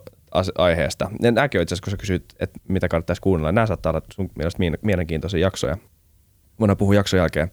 [0.57, 1.09] aiheesta.
[1.21, 4.01] Ja nämäkin on itse asiassa, kun sä kysyt, että mitä kannattaisi kuunnella, nämä saattaa olla
[4.13, 5.77] sun mielestä mielenkiintoisia jaksoja.
[6.59, 7.51] Voidaan puhua jakson jälkeen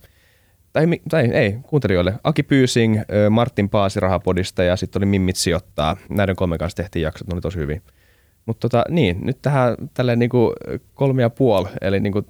[0.79, 2.15] tai, tai ei, kuuntelijoille.
[2.25, 3.01] Aki Pyysing,
[3.31, 5.97] Martin Paasi Rahapodista ja sitten oli Mimmit sijoittaa.
[6.09, 7.83] Näiden kolmen kanssa tehtiin jaksot, ne oli tosi hyvin.
[8.47, 10.53] Mutta tota, niin, nyt tähän tälleen niinku
[10.95, 12.27] kolme ja puoli, eli niinku,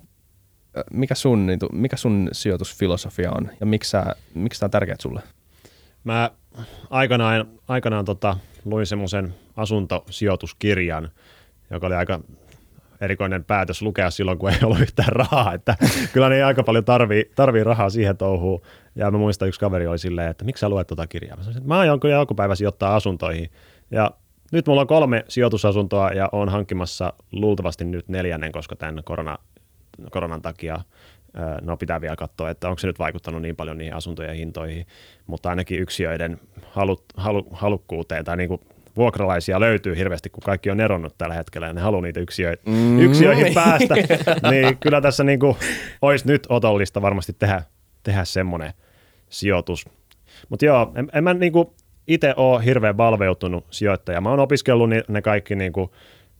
[0.92, 5.22] mikä, sun, niinku, mikä sun sijoitusfilosofia on ja miksi, sä, miksi tämä on tärkeää sulle?
[6.04, 6.30] Mä
[6.90, 11.08] aikanaan, aikanaan tota, luin semmoisen asuntosijoituskirjan,
[11.70, 12.20] joka oli aika
[13.00, 15.76] erikoinen päätös lukea silloin, kun ei ollut yhtään rahaa, että
[16.12, 18.60] kyllä ne aika paljon tarvii, tarvii rahaa siihen touhuun.
[18.96, 21.36] Ja mä muistan, yksi kaveri oli silleen, että miksi sä luet tuota kirjaa?
[21.36, 23.50] Mä sanoin, että mä aion joku päivä sijoittaa asuntoihin.
[23.90, 24.10] Ja
[24.52, 29.38] nyt mulla on kolme sijoitusasuntoa ja on hankkimassa luultavasti nyt neljännen, koska tämän korona,
[30.10, 30.80] koronan takia
[31.62, 34.86] no pitää vielä katsoa, että onko se nyt vaikuttanut niin paljon niihin asuntojen hintoihin,
[35.26, 36.40] mutta ainakin yksiöiden
[36.70, 38.60] halu, halu, halukkuuteen tai niin kuin
[38.98, 42.98] vuokralaisia löytyy hirveästi, kun kaikki on eronnut tällä hetkellä ja ne haluaa niitä yksiöitä, mm.
[42.98, 43.94] yksiöihin päästä,
[44.50, 45.56] niin kyllä tässä niin kuin
[46.02, 47.62] olisi nyt otollista varmasti tehdä,
[48.02, 48.72] tehdä semmoinen
[49.28, 49.86] sijoitus.
[50.48, 51.68] Mutta joo, en, en mä niin kuin
[52.06, 54.20] itse ole hirveän valveutunut sijoittaja.
[54.20, 55.90] Mä oon opiskellut ne kaikki niin kuin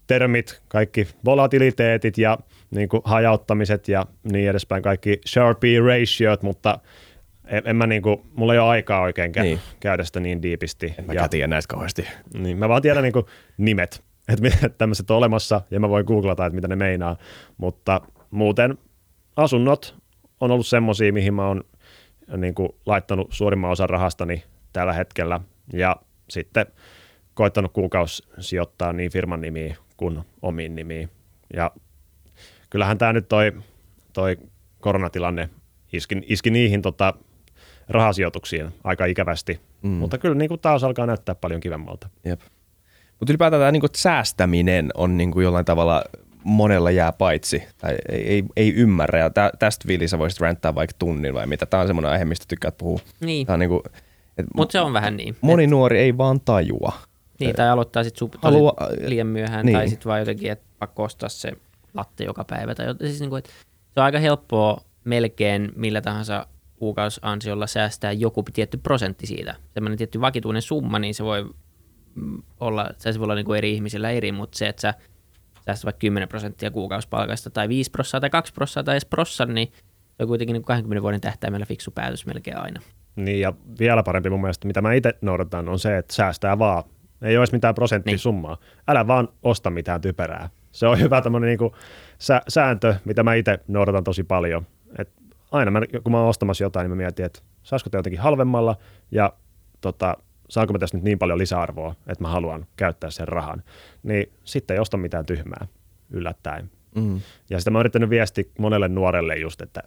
[0.07, 2.39] termit, kaikki volatiliteetit ja
[2.71, 6.79] niin kuin hajauttamiset ja niin edespäin, kaikki Sharpie ratiot, mutta
[7.49, 9.61] en, en mä niinku, mulla ei ole aikaa oikein kä- niin.
[9.81, 10.95] käydä sitä niin diipisti.
[10.99, 12.07] En mä ja, tiedä näistä kauheasti.
[12.35, 13.29] Niin, mä vaan tiedän niinku
[13.59, 17.17] nimet, että tämmöiset on olemassa ja mä voin googlata, että mitä ne meinaa,
[17.57, 18.79] mutta muuten
[19.37, 19.95] asunnot
[20.41, 21.65] on ollut semmoisia, mihin mä oon
[22.37, 25.41] niin kuin, laittanut suurimman osan rahastani tällä hetkellä
[25.73, 25.97] ja
[26.31, 26.67] sitten
[27.35, 31.11] koittanut kuukausi sijoittaa niin firman nimiin kuin omiin nimiin.
[31.55, 31.71] Ja
[32.71, 33.53] kyllähän tämä nyt toi,
[34.13, 34.37] toi
[34.81, 35.49] koronatilanne
[35.93, 37.15] iski, iski niihin tota,
[37.89, 39.61] rahasijoituksiin aika ikävästi.
[39.83, 39.91] Mm.
[39.91, 42.09] Mutta kyllä niin kuin taas alkaa näyttää paljon kivemmalta.
[42.25, 42.41] Jep.
[43.21, 46.05] Mutta ylipäätään tämä niin kuin, säästäminen on niin kuin jollain tavalla
[46.45, 49.19] monella jää paitsi tai ei, ei, ei ymmärrä.
[49.19, 51.67] Ja tä, tästä Vili sä voisit ränttää vaikka tunnin vai mitä.
[51.67, 52.99] Tämä on semmoinen aihe, mistä tykkäät puhua.
[53.21, 53.47] Niin.
[53.59, 53.71] niin
[54.57, 55.37] Mutta se on vähän niin.
[55.41, 55.71] Moni et...
[55.71, 56.93] nuori ei vaan tajua,
[57.41, 58.75] Niin, tai aloittaa sitten sup- Halua-
[59.07, 59.79] liian myöhään, niin.
[59.79, 61.53] tai sitten vaan jotenkin, että pakko ostaa se
[61.95, 62.75] latte joka päivä.
[62.75, 63.11] Tai jotain.
[63.11, 63.51] siis niin kuin, että
[63.95, 66.47] se on aika helppoa melkein millä tahansa
[66.79, 69.55] kuukausansiolla säästää joku tietty prosentti siitä.
[69.75, 71.51] Semmoinen tietty vakituinen summa, niin se voi
[72.15, 74.95] mm, olla, se voi olla niin kuin eri ihmisillä eri, mutta se, että sä
[75.69, 79.73] säästät vaikka 10 prosenttia kuukausipalkasta tai 5 prosenttia tai 2 prosenttia tai edes prossan, niin
[80.17, 82.81] se on kuitenkin niin kuin 20 vuoden tähtäimellä fiksu päätös melkein aina.
[83.17, 86.85] Niin ja vielä parempi mun mielestä, mitä mä itse noudatan, on se, että säästää vaan.
[87.23, 88.55] Ei edes mitään prosenttisummaa.
[88.55, 88.83] Niin.
[88.89, 90.51] Älä vaan osta mitään typerää.
[90.73, 91.77] Se on hyvä tämmöinen niinku
[92.19, 94.67] sä, sääntö, mitä mä itse noudatan tosi paljon.
[94.99, 95.13] Et
[95.51, 98.77] aina mä, kun mä oon ostamassa jotain, niin mä mietin, että saisiko te jotenkin halvemmalla
[99.11, 99.33] ja
[99.81, 100.17] tota,
[100.49, 103.63] saanko mä tästä nyt niin paljon lisäarvoa, että mä haluan käyttää sen rahan.
[104.03, 105.67] Niin sitten ei osta mitään tyhmää
[106.11, 106.71] yllättäen.
[106.95, 107.21] Mm.
[107.51, 109.83] Ja sitä mä oon yrittänyt viestiä monelle nuorelle just, että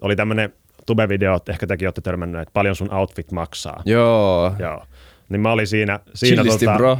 [0.00, 0.52] oli tämmöinen
[0.86, 3.82] tube-video, että ehkä tekin olette törmännyt, että paljon sun outfit maksaa.
[3.84, 4.54] Joo.
[4.58, 4.86] Joo.
[5.32, 6.98] Niin mä olin siinä, siinä Chillisti, tota, bro.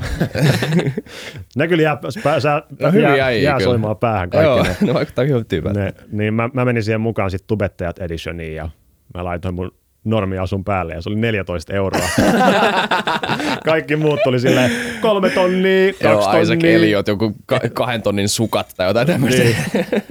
[1.57, 3.65] ne kyllä jää, pää, sä, No jää, jää kyllä.
[3.65, 4.77] soimaan päähän kaikki Joo, ne.
[4.87, 5.81] ne vaikuttaa hyvältä tyypältä.
[5.81, 5.93] ne.
[6.13, 8.69] Niin mä, mä, menin siihen mukaan sitten Tubettajat Editioniin ja
[9.15, 9.75] mä laitoin mun
[10.05, 12.09] normiasun päälle ja se oli 14 euroa.
[13.65, 14.71] Kaikki muut tuli silleen
[15.01, 16.77] kolme tonnia, kaksi Joo, Isaac tonnia.
[16.77, 19.43] Elliot, joku ka- kahden tonnin sukat tai jotain tämmöistä.
[19.43, 19.57] Niin.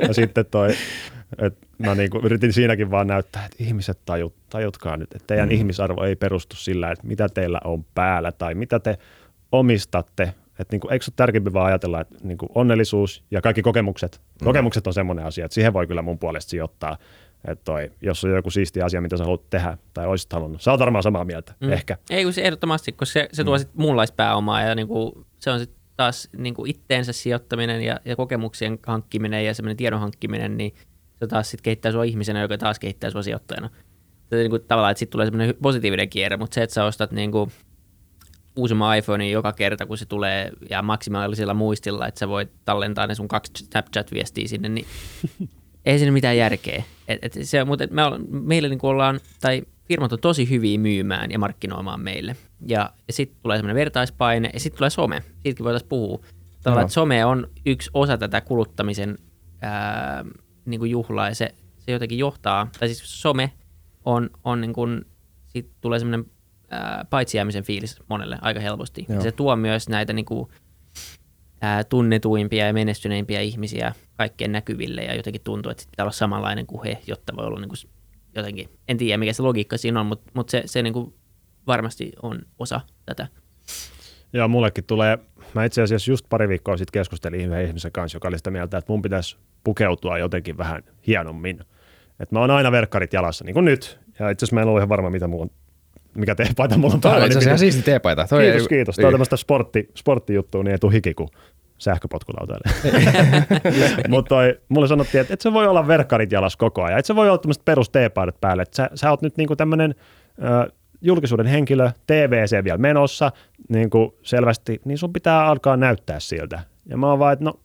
[0.07, 0.69] Ja sitten toi,
[1.37, 5.55] että mä niinku yritin siinäkin vaan näyttää, että ihmiset tajut, tajutkaa nyt, että teidän mm.
[5.55, 8.97] ihmisarvo ei perustu sillä, että mitä teillä on päällä tai mitä te
[9.51, 10.33] omistatte.
[10.59, 14.45] Että niinku, eikö se ole tärkeämpi vaan ajatella, että niinku onnellisuus ja kaikki kokemukset, mm.
[14.45, 16.97] kokemukset on semmoinen asia, että siihen voi kyllä mun puolesta sijoittaa.
[17.47, 20.61] Että toi, jos on joku siisti asia, mitä sä haluat tehdä tai olisit halunnut.
[20.61, 21.71] Sä oot varmaan samaa mieltä, mm.
[21.71, 21.97] ehkä.
[22.09, 25.81] Ei kun se ehdottomasti, koska se, se tuo sit muunlaispääomaa ja niinku, se on sitten
[25.97, 30.73] taas niinku itteensä sijoittaminen ja, ja kokemuksien hankkiminen ja semmoinen tiedon hankkiminen, niin
[31.21, 33.69] se taas sitten kehittää sua ihmisenä, joka taas kehittää sua sijoittajana.
[34.29, 37.51] Se niinku, tavallaan, että sitten tulee semmoinen positiivinen kierre, mutta se, että sä ostat niinku
[38.55, 43.15] uusimman iPhonein joka kerta, kun se tulee ja maksimaalisella muistilla, että sä voit tallentaa ne
[43.15, 44.85] sun kaksi Snapchat-viestiä sinne, niin
[45.85, 46.83] ei siinä mitään järkeä.
[47.07, 51.31] Et, et se, mutta et me meillä niin ollaan, tai firmat on tosi hyviä myymään
[51.31, 52.35] ja markkinoimaan meille.
[52.67, 55.23] Ja, ja sitten tulee semmoinen vertaispaine, ja sitten tulee some.
[55.43, 56.19] Siitäkin voitaisiin puhua.
[56.63, 56.85] Tavallaan, Joo.
[56.85, 59.17] että some on yksi osa tätä kuluttamisen
[59.61, 60.25] ää,
[60.65, 63.51] niin kuin juhlaa, ja se, se jotenkin johtaa, tai siis some
[64.05, 65.05] on, on niin kuin,
[65.47, 66.31] siitä tulee semmoinen
[67.09, 69.05] paitsi jäämisen fiilis monelle aika helposti.
[69.09, 69.23] Ja Joo.
[69.23, 70.49] se tuo myös näitä niin kuin,
[71.61, 76.83] ää, tunnetuimpia ja menestyneimpiä ihmisiä kaikkien näkyville ja jotenkin tuntuu, että pitää olla samanlainen kuin
[76.83, 77.91] he, jotta voi olla niin kuin
[78.35, 81.13] jotenkin, en tiedä mikä se logiikka siinä on, mutta, mutta se, se niin kuin
[81.67, 83.27] varmasti on osa tätä.
[84.33, 85.17] Joo, mullekin tulee,
[85.53, 88.77] mä itse asiassa just pari viikkoa sitten keskustelin yhden ihmisen kanssa, joka oli sitä mieltä,
[88.77, 91.59] että mun pitäisi pukeutua jotenkin vähän hienommin.
[92.19, 93.99] Että mä oon aina verkkarit jalassa, niin kuin nyt.
[94.19, 95.49] Ja itse asiassa mä en ole ihan varma, mitä mulla on,
[96.15, 97.17] mikä teepaita mulla on on päällä.
[97.25, 98.27] itse niin asiassa ihan siisti teepaita.
[98.27, 98.95] Toi Kiitos, ei- kiitos.
[98.95, 99.13] Tämä on Niin.
[99.13, 101.29] tämmöistä sportti, sporttijuttua, niin ei tule hiki kuin
[101.77, 102.71] sähköpotkulautaille.
[104.07, 104.35] Mutta
[104.69, 106.99] mulle sanottiin, että et se voi olla verkkarit jalas koko ajan.
[106.99, 108.61] Et se voi olla tämmöiset perus teepaidat päälle.
[108.63, 109.95] Et sä, sä oot nyt niinku tämmöinen
[111.01, 113.31] julkisuuden henkilö, TVC vielä menossa,
[113.69, 116.59] niinku selvästi, niin sun pitää alkaa näyttää siltä.
[116.85, 117.59] Ja mä oon vaan, että no,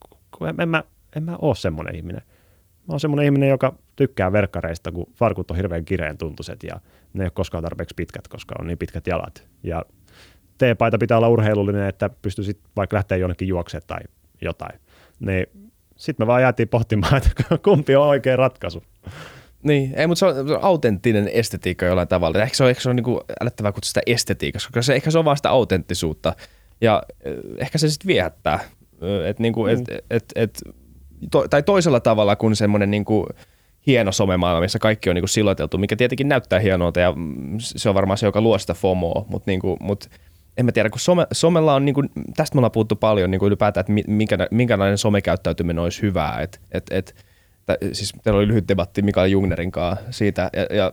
[0.60, 0.84] en, mä,
[1.16, 2.22] en mä oo semmoinen ihminen.
[2.86, 6.80] Mä oon semmoinen ihminen, joka tykkää verkkareista, kun farkut on hirveän kireen tuntuiset ja
[7.12, 9.48] ne ei ole koskaan tarpeeksi pitkät, koska on niin pitkät jalat.
[9.62, 9.84] Ja
[10.58, 14.00] T-paita pitää olla urheilullinen, että pystyisit vaikka lähteä jonnekin juoksemaan tai
[14.42, 14.80] jotain.
[15.20, 15.46] Niin
[15.96, 17.30] sitten me vaan jäätiin pohtimaan, että
[17.64, 18.82] kumpi on oikea ratkaisu.
[19.62, 22.42] Niin, ei, mutta se on, se on autenttinen estetiikka jollain tavalla.
[22.42, 25.18] Ehkä se on, ehkä se on niin älyttävää kutsua sitä estetiikassa, koska se, ehkä se
[25.18, 26.36] on vaan sitä autenttisuutta.
[26.80, 28.60] Ja eh, ehkä se sitten viehättää.
[29.26, 30.60] Et, niin kuin, et, et, et,
[31.30, 33.26] to, tai toisella tavalla kuin semmoinen niin kuin
[33.86, 37.14] hieno somemaailma, missä kaikki on niin kuin siloteltu, mikä tietenkin näyttää hienolta ja
[37.58, 40.10] se on varmaan se, joka luo sitä FOMOa, mutta niin kuin, mut,
[40.56, 43.38] en mä tiedä, kun some, somella on, niin kuin, tästä me ollaan puhuttu paljon niin
[43.38, 46.40] kuin ylipäätään, että mi- minkä, minkälainen somekäyttäytyminen olisi hyvää.
[46.40, 47.24] Et, et, et,
[47.66, 50.92] tä, siis teillä oli lyhyt debatti Mikael Jungnerin kanssa siitä, ja, ja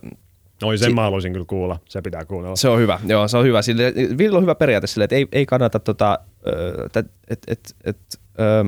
[0.63, 1.79] Oi, sen Si- mä haluaisin kyllä kuulla.
[1.89, 2.55] Se pitää kuunnella.
[2.55, 3.61] se on hyvä, joo, se on hyvä.
[3.61, 6.19] Sille, Villa on hyvä periaate sille, että ei, ei kannata tota,
[6.85, 7.97] että et, et, et,
[8.39, 8.65] ö,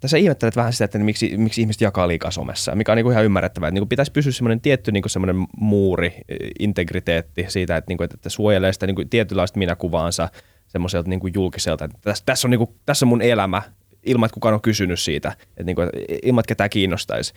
[0.00, 3.24] tässä ihmettelet vähän sitä, että miksi, miksi ihmiset jakaa liikaa somessa, mikä on niinku ihan
[3.24, 3.68] ymmärrettävää.
[3.68, 8.28] Että niinku pitäisi pysyä semmoinen tietty niinku semmoinen muuri, eh, integriteetti siitä, että, niinku, että
[8.28, 10.28] suojelee sitä niinku tietynlaista minäkuvaansa
[10.66, 11.84] semmoiselta niinku julkiselta.
[11.84, 13.62] Että tässä, tässä, on niinku, tässä on mun elämä,
[14.02, 17.32] ilman että kukaan on kysynyt siitä, että niinku, että ilman että ketään kiinnostaisi.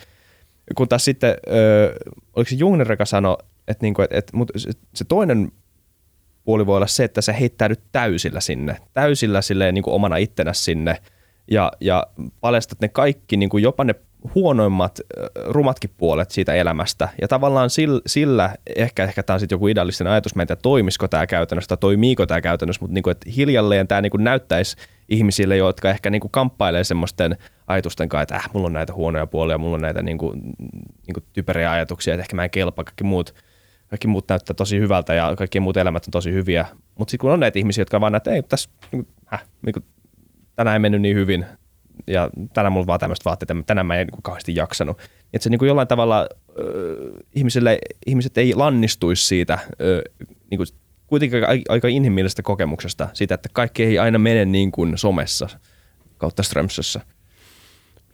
[0.76, 1.96] Kun taas sitten, ö,
[2.36, 3.38] oliko se Jungner, joka sanoi,
[3.68, 4.52] että, niinku, että, että mut
[4.94, 5.52] se- toinen
[6.44, 10.54] puoli voi olla se, että sä heittäydyt täysillä sinne, täysillä silleen niin kuin omana ittenä
[10.54, 10.98] sinne
[11.52, 12.08] ja, ja
[12.42, 13.96] paljastat ne kaikki, niin kuin jopa ne
[14.36, 15.00] huonoimmat,
[15.46, 17.10] rumatkin puolet siitä elämästä.
[17.22, 20.62] Ja tavallaan sillä, sillä ehkä, ehkä tämä on sitten joku idealistinen ajatus, mä en tiedä
[20.62, 24.78] toimisiko tämä käytännössä tai toimiiko tämä käytännössä, mutta niinku, että hiljalleen tämä niinku näyttäisi
[25.10, 27.38] ihmisille, jotka ehkä niinku kamppailee semmoisten
[27.68, 30.34] ajatusten kanssa, että äh, mulla on näitä huonoja puolia, mulla on näitä niinku,
[31.08, 33.36] niinku typeriä ajatuksia, että ehkä mä en kelpaa, kaikki muut,
[33.88, 36.66] kaikki muut näyttää tosi hyvältä ja kaikki muut elämät on tosi hyviä.
[36.98, 39.80] Mutta sitten kun on näitä ihmisiä, jotka vaan näitä, ei tässä, niinku, äh, niinku,
[40.56, 41.46] tänään ei mennyt niin hyvin,
[42.08, 44.98] ja tänään mulla vaan tämmöistä vaatteita, tänään mä en niin kauheasti jaksanut.
[45.34, 46.28] Että se niin kuin jollain tavalla
[46.60, 50.02] ö, ihmisille, ihmiset ei lannistuisi siitä ö,
[50.52, 50.68] niin kuin
[51.08, 51.40] kuitenkin
[51.70, 55.50] aika inhimillisestä kokemuksesta, siitä, että kaikki ei aina mene niin kuin somessa
[56.18, 57.02] kautta Strömsössä.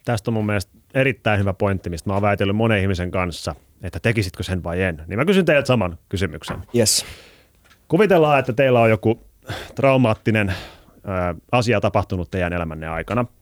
[0.04, 4.00] Tästä on mun mielestä erittäin hyvä pointti, mistä mä oon väitellyt monen ihmisen kanssa, että
[4.00, 5.02] tekisitkö sen vai en.
[5.06, 6.56] Niin mä kysyn teiltä saman kysymyksen.
[6.76, 7.06] Yes.
[7.88, 9.26] Kuvitellaan, että teillä on joku
[9.74, 10.54] traumaattinen
[11.08, 13.24] ö, asia tapahtunut teidän elämänne aikana–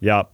[0.00, 0.24] ja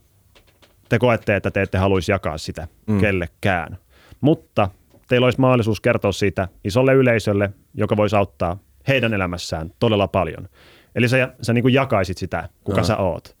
[0.89, 2.99] te koette, että te ette haluaisi jakaa sitä mm.
[2.99, 3.77] kellekään.
[4.21, 4.69] Mutta
[5.07, 8.57] teillä olisi mahdollisuus kertoa siitä isolle yleisölle, joka voisi auttaa
[8.87, 10.49] heidän elämässään todella paljon.
[10.95, 12.83] Eli sä, sä niin kuin jakaisit sitä, kuka no.
[12.83, 13.37] sä oot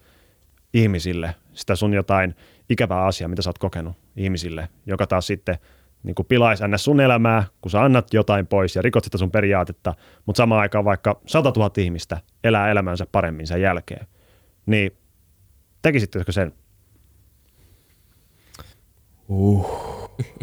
[0.73, 2.35] ihmisille, sitä sun jotain
[2.69, 5.57] ikävää asiaa, mitä sä oot kokenut ihmisille, joka taas sitten
[6.03, 6.83] niin kuin pilaisi ns.
[6.83, 9.93] sun elämää, kun sä annat jotain pois ja rikot sitä sun periaatetta,
[10.25, 14.07] mutta samaan aikaan vaikka 100 000 ihmistä elää elämänsä paremmin sen jälkeen.
[14.65, 14.91] Niin
[15.81, 16.53] Tekisittekö sen?
[19.29, 19.69] Uh.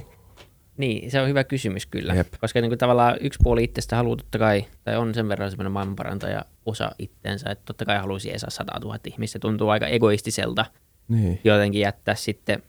[0.76, 2.14] niin, se on hyvä kysymys kyllä.
[2.14, 2.28] Jep.
[2.40, 5.72] Koska niin kuin tavallaan yksi puoli itsestä haluaa totta kai, tai on sen verran semmoinen
[5.72, 9.32] maailmanparantaja osa itsensä, että totta kai haluaisi edes 100 000 ihmistä.
[9.32, 10.66] Se tuntuu aika egoistiselta
[11.08, 11.40] niin.
[11.44, 12.62] jotenkin jättää sitten,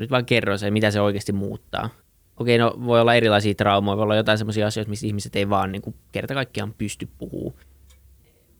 [0.00, 1.90] nyt vaan kerro se, mitä se oikeasti muuttaa.
[2.36, 5.72] Okei, no voi olla erilaisia traumoja, voi olla jotain sellaisia asioita, missä ihmiset ei vaan
[5.72, 7.64] niin kuin, kerta kaikkiaan pysty puhumaan.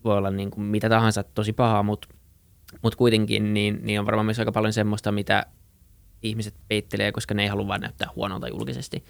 [0.04, 2.08] Voi olla niin kuin, mitä tahansa tosi pahaa, mutta
[2.82, 5.46] mutta kuitenkin niin, niin on varmaan myös aika paljon semmoista, mitä
[6.22, 9.04] ihmiset peittelee, koska ne ei halua vain näyttää huonolta julkisesti.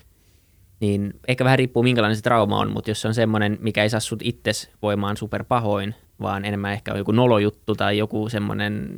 [0.81, 3.91] Niin ehkä vähän riippuu minkälainen se trauma on, mutta jos se on semmoinen, mikä ei
[3.91, 8.91] saa sut itses voimaan superpahoin, vaan enemmän ehkä on joku nolojuttu tai joku semmoinen,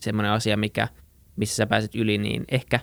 [0.00, 0.88] semmoinen asia, mikä,
[1.36, 2.80] missä sä pääset yli, niin ehkä.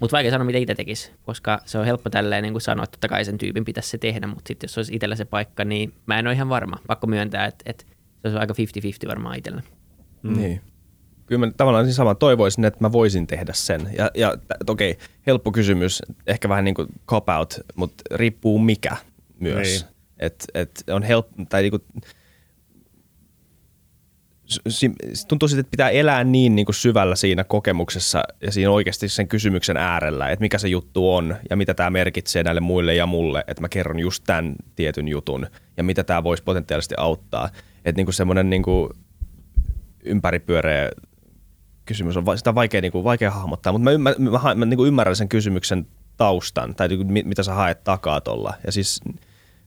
[0.00, 2.92] Mutta vaikea sanoa, mitä itse tekisi, koska se on helppo tälleen niin kuin sanoa, että
[2.92, 5.94] totta kai sen tyypin pitäisi se tehdä, mutta sitten jos olisi itsellä se paikka, niin
[6.06, 6.76] mä en ole ihan varma.
[6.86, 7.84] Pakko myöntää, että, että
[8.22, 8.54] se olisi aika
[9.06, 9.62] 50-50 varmaan itsellä.
[10.22, 10.36] Mm.
[10.36, 10.60] Niin.
[11.26, 13.90] Kyllä mä tavallaan niin sama toivoisin, että mä voisin tehdä sen.
[13.98, 14.36] Ja, ja
[14.66, 18.96] okei, okay, helppo kysymys, ehkä vähän niin kuin cop out, mutta riippuu mikä
[19.40, 19.68] myös.
[19.68, 19.94] Niin.
[20.18, 21.82] Et, et on helppo, tai niin kuin,
[25.28, 29.28] tuntuu sitten, että pitää elää niin, niin kuin syvällä siinä kokemuksessa ja siinä oikeasti sen
[29.28, 33.44] kysymyksen äärellä, että mikä se juttu on ja mitä tämä merkitsee näille muille ja mulle,
[33.46, 35.46] että mä kerron just tämän tietyn jutun
[35.76, 37.48] ja mitä tämä voisi potentiaalisesti auttaa.
[37.84, 38.90] Että niin semmoinen niin kuin
[40.04, 40.90] ympäripyöreä
[41.84, 44.64] kysymys on, sitä on vaikea, niin kuin, vaikea hahmottaa, mutta mä, ymmär, mä, mä, mä
[44.64, 45.86] niin kuin ymmärrän sen kysymyksen
[46.16, 48.54] taustan, tai niin kuin, mitä sä haet takaa tuolla.
[48.66, 49.00] Ja siis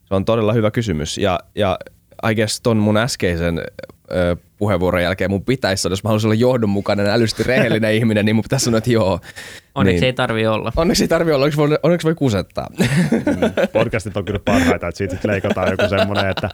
[0.04, 1.18] se on todella hyvä kysymys.
[1.18, 1.78] Ja, ja
[2.30, 3.62] I guess ton mun äskeisen
[4.10, 8.42] ö, puheenvuoron jälkeen mun pitäisi, jos mä haluaisin olla johdonmukainen, älysti rehellinen ihminen, niin mun
[8.42, 9.20] pitäisi sanoa, että joo.
[9.74, 10.06] Onneksi niin.
[10.06, 10.72] ei tarvi olla.
[10.76, 12.66] Onneksi ei tarvi olla, onneksi voi, onneksi voi kusettaa.
[12.80, 16.48] Mm, podcastit on kyllä parhaita, että siitä leikataan joku semmoinen, että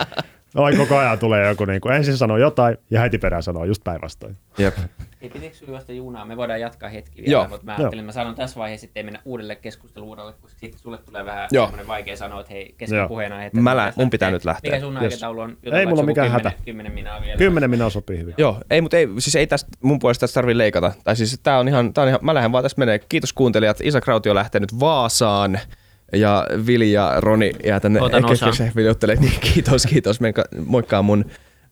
[0.57, 3.85] Oi koko ajan tulee joku, niin kuin, ensin sanoo jotain ja heti perään sanoo just
[3.85, 4.37] päinvastoin.
[4.59, 4.75] Jep.
[5.21, 6.25] Ei pitikö juosta junaa?
[6.25, 7.49] Me voidaan jatkaa hetki vielä, Joo.
[7.49, 10.81] mutta mä ajattelin, että mä sanon tässä vaiheessa, että ei mennä uudelle keskusteluudalle, koska sitten
[10.81, 11.67] sulle tulee vähän Joo.
[11.67, 13.45] semmoinen vaikea sanoa, että hei, kesken puheena.
[13.45, 14.71] Että mä lä- mun pitää nyt lähteä.
[14.71, 15.03] Mikä sun yes.
[15.03, 15.57] aikataulu on?
[15.63, 16.53] Ei mulla mikään hätä.
[16.65, 17.37] Kymmenen minaa vielä.
[17.39, 18.35] Kymmenen minaa sopii hyvin.
[18.39, 20.93] Joo, ei, mutta ei, siis ei tästä, mun puolesta tästä tarvii leikata.
[21.05, 22.99] Tai siis tää on ihan, tää on ihan, mä lähden vaan tästä menee.
[22.99, 23.81] Kiitos kuuntelijat.
[23.81, 25.59] Isa Krauti on lähtenyt Vaasaan
[26.13, 28.51] ja Vili ja Roni jää tänne osaa.
[29.21, 30.21] Niin, kiitos, kiitos.
[30.21, 31.25] Menkä, moikkaa mun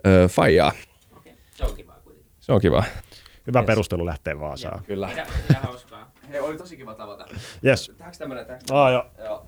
[0.07, 0.72] ö, faijaa.
[1.16, 1.32] Okay.
[1.51, 2.32] Se on kiva kuitenkin.
[2.41, 2.84] Se on kiva.
[3.47, 3.66] Hyvä yes.
[3.66, 4.78] perustelu lähtee Vaasaan.
[4.78, 5.11] Ja, kyllä.
[5.62, 6.12] Hauskaa.
[6.32, 7.26] Hei, oli tosi kiva tavata.
[7.66, 7.86] Yes.
[7.86, 8.47] Tehdäänkö tämmönen?
[8.70, 9.07] Aa, joo.
[9.24, 9.47] joo.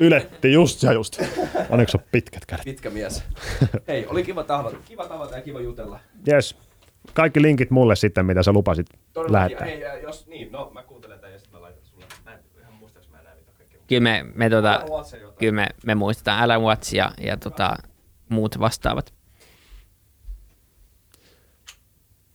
[0.00, 1.22] Yletti just ja just.
[1.70, 2.64] Onneksi on pitkät kädet.
[2.64, 3.24] Pitkä mies.
[3.88, 6.00] Hei, oli kiva tavata, kiva tavata ja kiva jutella.
[6.32, 6.56] Yes.
[7.14, 9.66] Kaikki linkit mulle sitten, mitä sä lupasit Todella, lähettää.
[9.66, 12.04] Hei, jos niin, no mä kuuntelen tämän ja sitten mä laitan sulle.
[12.24, 13.77] Mä en ihan muista, mä näin mitä kaikkea.
[13.88, 14.82] Kyllä me, me, tota,
[15.38, 17.76] kyllä me, me muistetaan Alan Watts ja, ja tota,
[18.28, 19.14] muut vastaavat.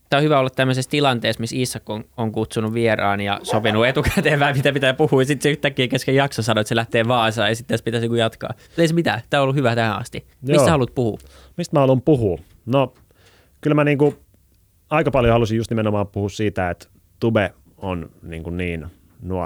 [0.10, 4.39] Tämä on hyvä olla tämmöisessä tilanteessa, missä Isak on, on kutsunut vieraan ja sopinut etukäteen
[4.39, 5.22] vähän, mitä pitää puhua.
[5.22, 8.18] Ja sitten se yhtäkkiä kesken jakso sanoi, että se lähtee Vaasaan ja sitten tässä pitäisi
[8.18, 8.54] jatkaa.
[8.78, 9.22] Ei se mitään.
[9.30, 10.28] Tämä on ollut hyvä tähän asti.
[10.41, 10.70] Mistä Joo.
[10.70, 11.18] haluat puhua?
[11.58, 12.38] Mistä mä haluan puhua?
[12.66, 12.93] No,
[13.62, 14.16] kyllä mä niinku
[14.89, 16.88] aika paljon halusin just nimenomaan puhua siitä, että
[17.20, 18.88] Tube on niin, kuin niin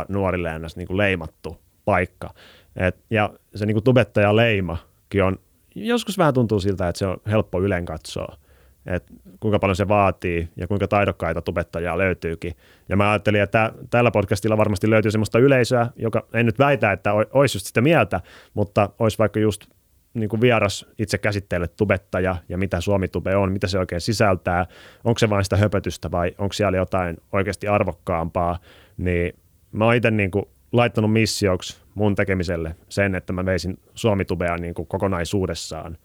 [0.07, 2.29] nuorille ennäs niin kuin leimattu paikka.
[2.75, 5.35] Et, ja se niin tubettaja leimakin on,
[5.75, 8.37] joskus vähän tuntuu siltä, että se on helppo ylen katsoa.
[8.85, 12.53] että kuinka paljon se vaatii ja kuinka taidokkaita tubettajia löytyykin.
[12.89, 17.13] Ja mä ajattelin, että tällä podcastilla varmasti löytyy semmoista yleisöä, joka en nyt väitä, että
[17.13, 18.21] olisi just sitä mieltä,
[18.53, 19.65] mutta olisi vaikka just
[20.13, 24.65] niin kuin vieras itse käsitteelle tubettaja ja mitä Suomi-tube on, mitä se oikein sisältää,
[25.03, 28.59] onko se vain sitä höpötystä vai onko siellä jotain oikeasti arvokkaampaa,
[28.97, 29.33] niin
[29.71, 30.31] mä oon itse niin
[30.71, 35.97] laittanut missioksi mun tekemiselle sen, että mä veisin Suomi-tubea niin kuin kokonaisuudessaan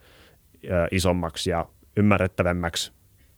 [0.91, 2.93] isommaksi ja ymmärrettävämmäksi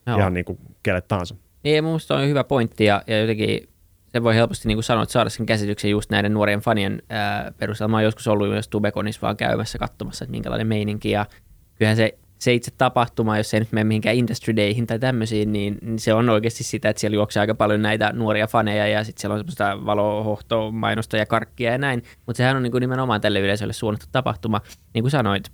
[0.06, 0.18] Joo.
[0.18, 1.36] ihan niin kuin kelle tahansa.
[1.62, 3.68] Niin, mun mielestä on hyvä pointti ja, ja jotenkin
[4.08, 7.52] se voi helposti niin kuin sanoa, että saada sen käsityksen just näiden nuorien fanien ää,
[7.58, 7.90] perusteella.
[7.90, 11.26] Mä oon joskus ollut myös Tubekonissa vaan käymässä katsomassa, että minkälainen meininki ja
[11.74, 15.78] kyllähän se, se itse tapahtuma, jos ei nyt mene mihinkään industry dayhin tai tämmöisiin, niin,
[15.82, 19.20] niin, se on oikeasti sitä, että siellä juoksee aika paljon näitä nuoria faneja ja sitten
[19.20, 23.20] siellä on semmoista valohohtoa, mainosta ja karkkia ja näin, mutta sehän on niin kuin nimenomaan
[23.20, 24.60] tälle yleisölle suunnattu tapahtuma,
[24.94, 25.50] niin kuin sanoit.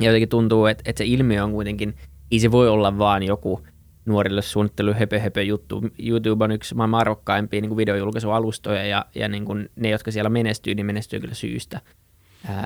[0.00, 1.94] Ja jotenkin tuntuu, että, että se ilmiö on kuitenkin,
[2.30, 3.62] ei se voi olla vaan joku
[4.06, 5.82] nuorille suunnittelu höpö, höpö juttu.
[5.98, 10.74] YouTube on yksi maailman arvokkaimpia niin videojulkaisualustoja ja, ja niin kuin ne, jotka siellä menestyy,
[10.74, 11.80] niin menestyy kyllä syystä.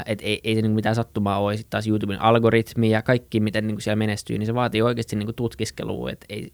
[0.07, 1.57] Et ei, ei se niin mitään sattumaa ole.
[1.57, 5.17] Sitten taas YouTuben algoritmi ja kaikki, miten niin kuin siellä menestyy, niin se vaatii oikeasti
[5.17, 6.11] niin kuin tutkiskelua.
[6.11, 6.51] Et ei,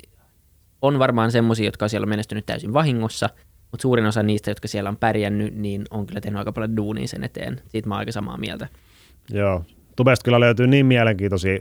[0.82, 3.30] on varmaan semmoisia, jotka on siellä menestynyt täysin vahingossa,
[3.70, 7.08] mutta suurin osa niistä, jotka siellä on pärjännyt, niin on kyllä tehnyt aika paljon duunia
[7.08, 7.60] sen eteen.
[7.68, 8.68] Siitä mä oon aika samaa mieltä.
[9.30, 9.64] Joo,
[9.96, 11.58] Tubesta kyllä löytyy niin mielenkiintoisia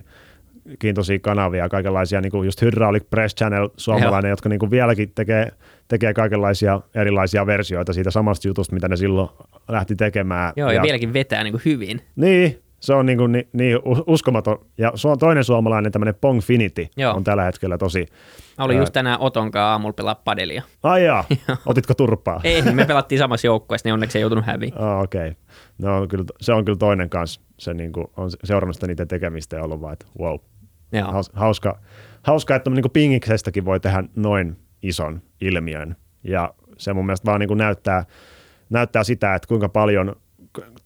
[0.79, 4.33] kiintoisia kanavia, kaikenlaisia niin kuin just Hydraulic Press Channel suomalainen, Joo.
[4.33, 5.51] jotka niin kuin vieläkin tekee,
[5.87, 9.29] tekee kaikenlaisia erilaisia versioita siitä samasta jutusta, mitä ne silloin
[9.67, 10.53] lähti tekemään.
[10.55, 12.01] Joo, ja, ja vieläkin vetää niin kuin hyvin.
[12.15, 14.65] Niin, se on niin, kuin, niin, niin uskomaton.
[14.77, 17.13] Ja se on toinen suomalainen tämmöinen Pongfinity Joo.
[17.13, 18.05] on tällä hetkellä tosi...
[18.57, 18.81] Mä olin ää...
[18.81, 20.63] just tänään Otonkaan aamulla pelaa padelia.
[20.83, 21.23] Ai jaa,
[21.65, 22.41] otitko turpaa?
[22.43, 24.73] ei, me pelattiin samassa joukkueessa, niin onneksi ei joutunut häviin.
[24.81, 25.29] Oh, okei.
[25.29, 25.41] Okay.
[25.77, 27.41] No, kyllä, se on kyllä toinen kanssa.
[27.59, 30.37] Se niin kuin, on seurannut sitä niiden tekemistä ja ollut vaan, että wow,
[30.91, 31.23] Joo.
[31.33, 31.79] Hauska,
[32.23, 35.95] hauska, että niin pingiksestäkin voi tehdä noin ison ilmiön.
[36.23, 38.05] Ja se mun mielestä vaan niin kuin näyttää,
[38.69, 40.15] näyttää sitä, että kuinka paljon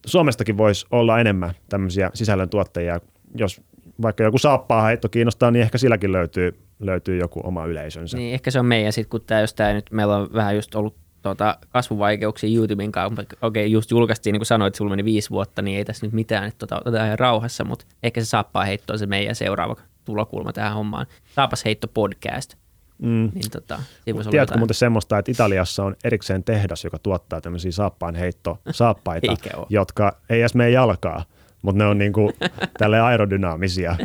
[0.06, 3.00] Suomestakin voisi olla enemmän tämmöisiä sisällöntuottajia.
[3.34, 3.60] Jos
[4.02, 8.16] vaikka joku saappaa heitto kiinnostaa, niin ehkä silläkin löytyy, löytyy joku oma yleisönsä.
[8.16, 10.74] Niin, ehkä se on meidän sitten, kun tämä, jos tämä nyt, meillä on vähän just
[10.74, 13.22] ollut tuota, kasvuvaikeuksia YouTuben kanssa.
[13.22, 16.12] Okei, okay, just julkaistiin, niin kuin sanoit, sulla meni viisi vuotta, niin ei tässä nyt
[16.12, 20.52] mitään, että tota, otetaan ihan rauhassa, mutta ehkä se saappaa heittoa se meidän seuraava tulokulma
[20.52, 21.06] tähän hommaan.
[21.34, 22.54] Saapas heitto podcast.
[23.02, 23.30] Mm.
[23.34, 24.60] Niin tota, Tiedätkö jotain.
[24.60, 29.36] muuten semmoista, että Italiassa on erikseen tehdas, joka tuottaa tämmöisiä saappaan heitto saappaita,
[29.68, 31.24] jotka ei edes mene jalkaa,
[31.62, 32.32] mutta ne on niinku
[32.78, 33.96] tälle aerodynaamisia.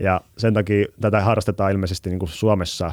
[0.00, 2.92] Ja sen takia tätä harrastetaan ilmeisesti niinku Suomessa,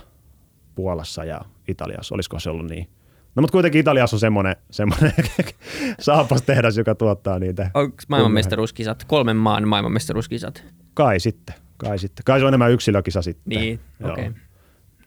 [0.75, 2.15] Puolassa ja Italiassa.
[2.15, 2.87] Olisiko se ollut niin?
[3.35, 5.13] No mutta kuitenkin Italiassa on semmoinen, semmoinen
[5.99, 7.71] saapas tehdas, joka tuottaa niitä.
[7.73, 10.65] Onko maailmanmestaruuskisat, kolmen maan maailmanmestaruuskisat?
[10.93, 11.55] Kai sitten.
[11.77, 12.23] Kai sitten.
[12.23, 13.59] Kai se on enemmän yksilökisa sitten.
[13.59, 14.27] Niin, okei.
[14.27, 14.41] Okay.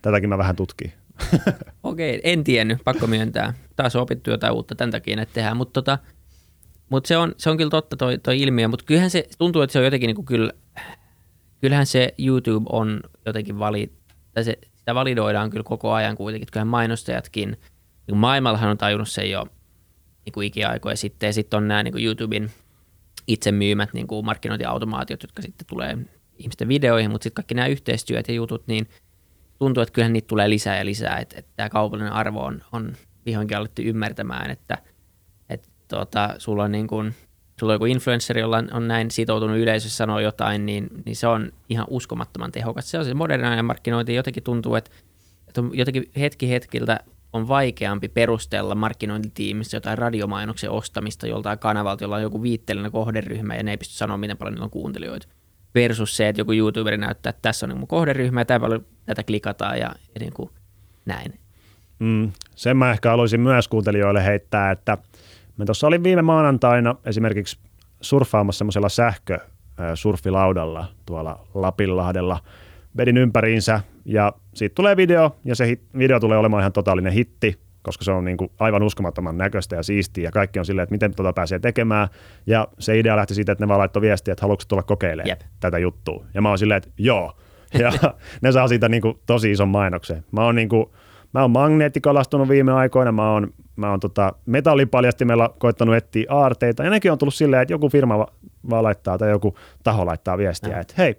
[0.03, 0.93] Tätäkin mä vähän tutkin.
[1.83, 3.53] okei, en tiennyt, pakko myöntää.
[3.75, 5.57] Taas on opittu jotain uutta tämän takia, että tehdään.
[5.57, 5.97] Mutta tota,
[6.89, 9.71] mut se, on, se on kyllä totta toi, toi ilmiö, mutta kyllähän se tuntuu, että
[9.71, 10.53] se on jotenkin niin kuin kyllä,
[11.61, 13.91] kyllähän se YouTube on jotenkin vali,
[14.33, 16.47] tai se, sitä validoidaan kyllä koko ajan kuitenkin.
[16.51, 17.57] Kyllähän mainostajatkin,
[18.07, 19.47] niin maailmallahan on tajunnut se jo
[20.25, 22.51] niin kuin ikiaikoja sitten, ja sitten on nämä niin kuin YouTuben
[23.27, 25.97] itse myymät niin kuin markkinointiautomaatiot, jotka sitten tulee
[26.37, 28.87] ihmisten videoihin, mutta sitten kaikki nämä yhteistyöt ja jutut, niin
[29.63, 32.93] tuntuu, että kyllähän niitä tulee lisää ja lisää, että, että tämä kaupallinen arvo on, on
[33.25, 34.77] vihdoinkin alettu ymmärtämään, että,
[35.49, 37.13] että tuota, sulla on niin kuin,
[37.59, 41.51] sulla on joku influencer, jolla on näin sitoutunut yleisössä sanoo jotain, niin, niin se on
[41.69, 42.91] ihan uskomattoman tehokas.
[42.91, 44.91] Se on se modernainen markkinointi, jotenkin tuntuu, että,
[45.47, 46.99] että jotenkin hetki hetkiltä
[47.33, 53.63] on vaikeampi perustella markkinointitiimissä jotain radiomainoksen ostamista joltain kanavalta, jolla on joku viitteellinen kohderyhmä ja
[53.63, 55.27] ne ei pysty sanoa, miten paljon niillä on kuuntelijoita
[55.75, 59.23] versus se, että joku YouTuberi näyttää, että tässä on niin mun kohderyhmä ja paljon tätä
[59.23, 60.49] klikataan ja, niin kuin
[61.05, 61.39] näin.
[61.99, 64.97] Mm, sen mä ehkä haluaisin myös kuuntelijoille heittää, että
[65.57, 67.59] me tuossa olin viime maanantaina esimerkiksi
[68.01, 69.39] surffaamassa semmoisella sähkö
[69.95, 72.39] surfilaudalla tuolla Lapinlahdella.
[72.97, 77.59] Vedin ympäriinsä ja siitä tulee video ja se hit, video tulee olemaan ihan totaalinen hitti
[77.83, 80.93] koska se on niin kuin aivan uskomattoman näköistä ja siistiä ja kaikki on silleen, että
[80.93, 82.07] miten tuota pääsee tekemään.
[82.47, 85.41] Ja se idea lähti siitä, että ne vaan laittoi viestiä, että haluatko tulla kokeilemaan Jep.
[85.59, 86.25] tätä juttua.
[86.33, 87.37] Ja mä oon silleen, että joo.
[87.79, 87.91] Ja
[88.41, 90.25] ne saa siitä niin kuin tosi ison mainoksen.
[90.31, 90.85] Mä oon, niin kuin,
[91.33, 96.89] mä oon magneettikalastunut viime aikoina, mä oon, mä oon tota metallipaljastimella koittanut etsiä aarteita, ja
[96.89, 98.27] nekin on tullut silleen, että joku firma
[98.69, 101.15] vaan laittaa tai joku taho laittaa viestiä, että hei,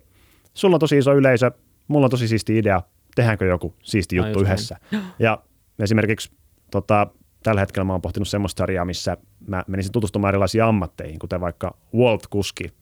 [0.55, 1.51] sulla on tosi iso yleisö,
[1.89, 2.83] mulla on tosi siisti idea,
[3.15, 4.77] tehdäänkö joku siisti juttu no, yhdessä.
[4.91, 5.05] Näin.
[5.19, 5.39] Ja
[5.79, 6.31] esimerkiksi
[6.75, 7.07] Tota,
[7.43, 9.17] tällä hetkellä mä oon pohtinut semmoista sarjaa, missä
[9.47, 12.73] mä menisin tutustumaan erilaisiin ammatteihin, kuten vaikka Walt Kuski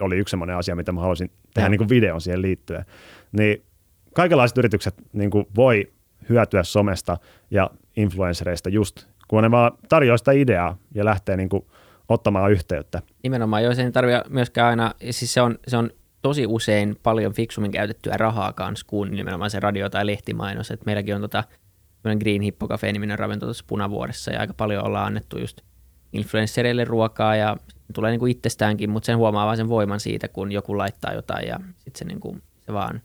[0.00, 2.84] oli yksi semmoinen asia, mitä mä haluaisin tehdä niin kuin videon siihen liittyen.
[3.32, 3.62] Niin
[4.14, 5.92] kaikenlaiset yritykset niin kuin voi
[6.28, 7.18] hyötyä somesta
[7.50, 11.66] ja influenssereista just, kun ne vaan tarjoaa sitä ideaa ja lähtee niin kuin
[12.08, 13.02] ottamaan yhteyttä.
[13.22, 15.90] Nimenomaan, joo, se ei tarvitse myöskään aina, siis se on, se on
[16.22, 20.70] tosi usein paljon fiksummin käytettyä rahaa kanssa kuin nimenomaan se radio- tai lehtimainos.
[20.70, 21.44] Et meilläkin on tota,
[22.20, 25.60] Green Hippo Cafe niminen ravinto tuossa Punavuoressa ja aika paljon ollaan annettu just
[26.12, 27.56] influenssereille ruokaa ja
[27.94, 31.60] tulee niinku itsestäänkin, mutta sen huomaa vaan sen voiman siitä, kun joku laittaa jotain ja
[31.78, 32.36] sitten se, niinku,
[32.66, 33.00] se vaan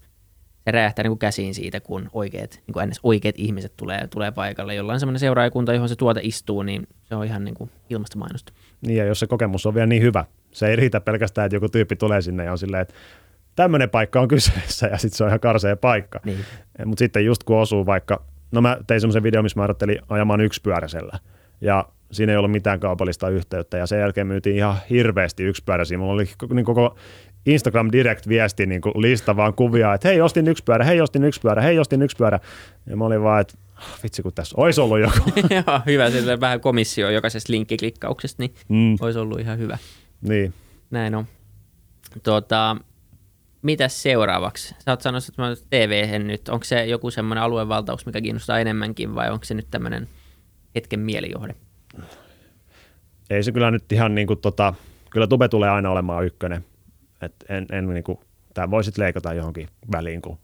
[0.66, 3.00] se räjähtää niinku käsiin siitä, kun oikeat, niinku ns.
[3.04, 4.76] oikeat ihmiset tulee, tulee paikalle.
[4.76, 8.54] Jollain semmoinen seuraajakunta, johon se tuote istuu, niin se on ihan niinku ilmasta mainosta.
[8.82, 11.70] Niin ja jos se kokemus on vielä niin hyvä, se ei riitä pelkästään, että joku
[11.70, 12.94] tyyppi tulee sinne ja on silleen, että
[13.56, 16.20] tämmöinen paikka on kyseessä ja sitten se on ihan karsea paikka.
[16.26, 16.40] Niin.
[16.86, 20.42] Mutta sitten just kun osuu vaikka, no mä tein semmoisen videon, missä mä ajattelin ajamaan
[20.42, 21.20] yksipyöräisellä
[21.62, 25.98] ja siinä ei ollut mitään kaupallista yhteyttä ja sen jälkeen myytiin ihan hirveästi yksipyöräisiä.
[25.98, 26.98] Mulla oli niin koko
[27.46, 31.80] Instagram Direct-viesti niin kuin lista vaan kuvia, että hei ostin yksipyörä, hei ostin yksipyörä, hei
[31.80, 32.40] ostin yksipyörä.
[32.86, 35.32] Ja mä olin vaan, että ah, vitsi kun tässä olisi ollut joku.
[35.56, 38.96] Joo, hyvä, sille vähän komissio jokaisesta linkkiklikkauksesta, niin mm.
[39.02, 39.78] olisi ollut ihan hyvä.
[40.22, 40.54] Niin.
[40.92, 41.26] Näin on.
[42.24, 42.78] Tuota,
[43.68, 44.76] mitäs seuraavaksi?
[44.80, 46.50] Sä oot sanonut, että tv nyt.
[46.50, 50.08] Onko se joku semmoinen aluevaltaus, mikä kiinnostaa enemmänkin vai onko se nyt tämmöinen
[50.76, 51.56] hetken mielijohde?
[53.30, 54.74] Ei se kyllä nyt ihan niin kuin tota,
[55.10, 56.66] kyllä Tube tulee aina olemaan ykkönen.
[57.22, 58.20] Et en, en niin kuin,
[58.54, 60.38] tämä voisit leikata johonkin väliin, kun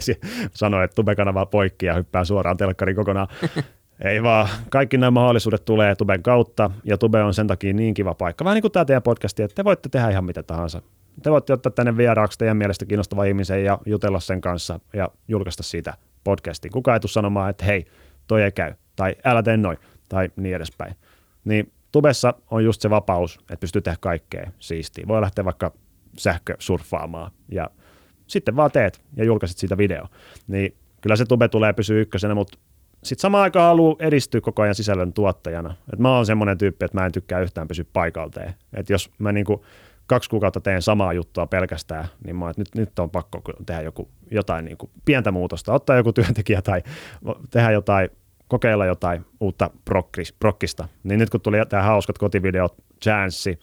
[0.54, 3.28] sanoi, että Tube-kanava poikki ja hyppää suoraan telkkariin kokonaan.
[4.04, 8.14] Ei vaan, kaikki nämä mahdollisuudet tulee Tuben kautta, ja Tube on sen takia niin kiva
[8.14, 8.44] paikka.
[8.44, 10.82] Vähän niin kuin tämä teidän podcasti, että te voitte tehdä ihan mitä tahansa.
[11.22, 15.62] Te voitte ottaa tänne vieraaksi teidän mielestä kiinnostava ihmisen ja jutella sen kanssa ja julkaista
[15.62, 15.94] siitä
[16.24, 16.72] podcastin.
[16.72, 17.86] Kuka ei tule sanomaan, että hei,
[18.26, 20.94] toi ei käy, tai älä tee noin, tai niin edespäin.
[21.44, 25.04] Niin Tubessa on just se vapaus, että pystyy tehdä kaikkea siistiä.
[25.08, 25.72] Voi lähteä vaikka
[26.18, 27.70] sähkösurffaamaan ja
[28.26, 30.06] sitten vaan teet ja julkaiset siitä video.
[30.48, 32.58] Niin kyllä se Tube tulee pysyä ykkösenä, mutta
[33.02, 35.74] sitten samaan aikaan haluaa edistyä koko ajan sisällön tuottajana.
[35.92, 38.54] Et mä oon semmoinen tyyppi, että mä en tykkää yhtään pysyä paikalteen.
[38.74, 39.64] Et jos mä niinku
[40.06, 44.08] kaksi kuukautta teen samaa juttua pelkästään, niin mä että nyt, nyt on pakko tehdä joku,
[44.30, 46.82] jotain niinku pientä muutosta, ottaa joku työntekijä tai
[47.50, 48.08] tehdä jotain,
[48.48, 50.88] kokeilla jotain uutta prokkis, prokkista.
[51.02, 53.58] Niin nyt kun tuli tämä hauskat kotivideot, chanssi,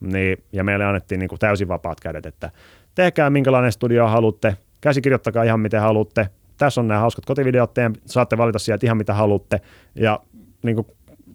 [0.00, 2.50] niin, ja meille annettiin niinku täysin vapaat kädet, että
[2.94, 6.28] tehkää minkälainen studio haluatte, käsikirjoittakaa ihan miten haluatte,
[6.58, 9.60] tässä on nämä hauskat kotivideot, teen, saatte valita sieltä ihan mitä haluatte
[9.94, 10.20] ja
[10.62, 10.86] niin kuin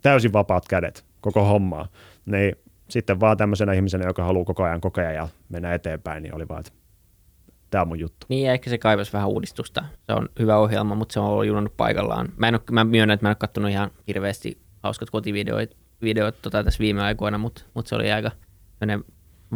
[0.02, 1.88] täysin vapaat kädet koko hommaa.
[2.26, 2.56] Niin
[2.90, 6.60] sitten vaan tämmöisenä ihmisenä, joka haluaa koko ajan kokea ja mennä eteenpäin, niin oli vaan,
[6.60, 6.72] että
[7.70, 8.26] tämä on mun juttu.
[8.30, 9.84] Niin, ehkä se kaivasi vähän uudistusta.
[10.06, 12.30] Se on hyvä ohjelma, mutta se on ollut junannut paikallaan.
[12.38, 16.42] Mä, en ole, mä myönnän, että mä en ole katsonut ihan hirveästi hauskat kotivideoit videoit,
[16.42, 18.32] tota, tässä viime aikoina, mutta, mutta se oli aika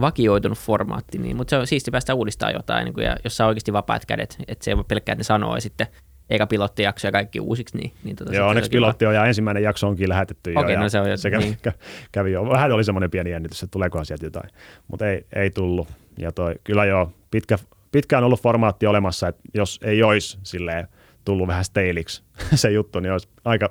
[0.02, 3.48] vakioitunut formaatti, niin, mutta se on siisti päästä uudistaa jotain, niin kuin, ja jos saa
[3.48, 5.88] oikeasti vapaat kädet, että se ei ole pelkkää, että ne sanoo, ja sitten
[6.32, 7.78] eikä pilottijakso ja kaikki uusiksi.
[7.78, 10.80] Niin, niin tota, Joo, onneksi pilotti on ja ensimmäinen jakso onkin lähetetty okay, jo.
[10.80, 11.58] No se, on, se kävi, niin.
[12.12, 12.50] kävi jo.
[12.50, 14.50] Vähän oli semmoinen pieni jännitys, että tuleekohan sieltä jotain,
[14.88, 15.88] mutta ei, ei tullut.
[16.18, 17.58] Ja toi, kyllä joo, pitkä,
[17.92, 20.88] pitkään ollut formaatti olemassa, että jos ei olisi silleen
[21.26, 22.24] tullut vähän steiliksi
[22.56, 23.70] se juttu, niin olisi aika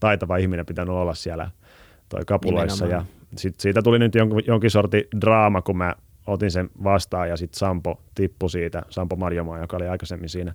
[0.00, 1.50] taitava ihminen pitänyt olla siellä
[2.08, 2.84] toi kapuloissa.
[2.84, 3.08] Nimenomaan.
[3.32, 5.94] Ja sit siitä tuli nyt jonkin, jonkin sorti draama, kun mä
[6.26, 10.54] otin sen vastaan ja sitten Sampo tippui siitä, Sampo Marjomaa, joka oli aikaisemmin siinä,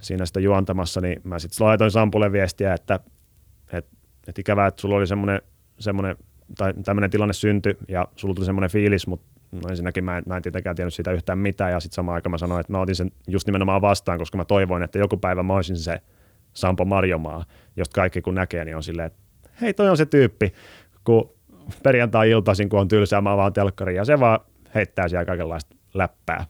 [0.00, 3.00] siinä sitä juontamassa, niin mä sitten laitoin Sampulle viestiä, että
[3.72, 3.86] et,
[4.28, 5.42] et ikävää, että sulla oli semmoinen,
[5.78, 6.16] semmoinen
[6.58, 10.36] tai tämmöinen tilanne syntyi ja sulla tuli semmoinen fiilis, mutta no ensinnäkin mä en, mä
[10.36, 12.94] en tietenkään tiennyt siitä yhtään mitään ja sitten samaan aikaan mä sanoin, että mä otin
[12.94, 16.00] sen just nimenomaan vastaan, koska mä toivoin, että joku päivä mä olisin se
[16.52, 17.44] Sampo Marjomaa,
[17.76, 19.18] josta kaikki kun näkee, niin on silleen, että
[19.60, 20.52] hei toi on se tyyppi,
[21.04, 21.30] kun
[21.82, 24.40] perjantai-iltaisin, kun on tylsää, mä vaan telkkari ja se vaan
[24.74, 26.44] heittää siellä kaikenlaista läppää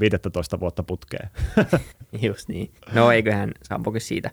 [0.00, 1.30] 15 vuotta putkeen.
[2.26, 2.70] Just niin.
[2.92, 4.30] No eiköhän Sampokin siitä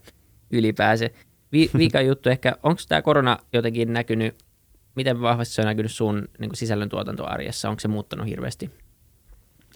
[0.51, 1.13] ylipääse.
[1.51, 4.35] Vi- vika juttu ehkä, onko tämä korona jotenkin näkynyt,
[4.95, 7.69] miten vahvasti se on näkynyt sun niin sisällöntuotantoarjessa?
[7.69, 8.69] Onko se muuttanut hirveästi?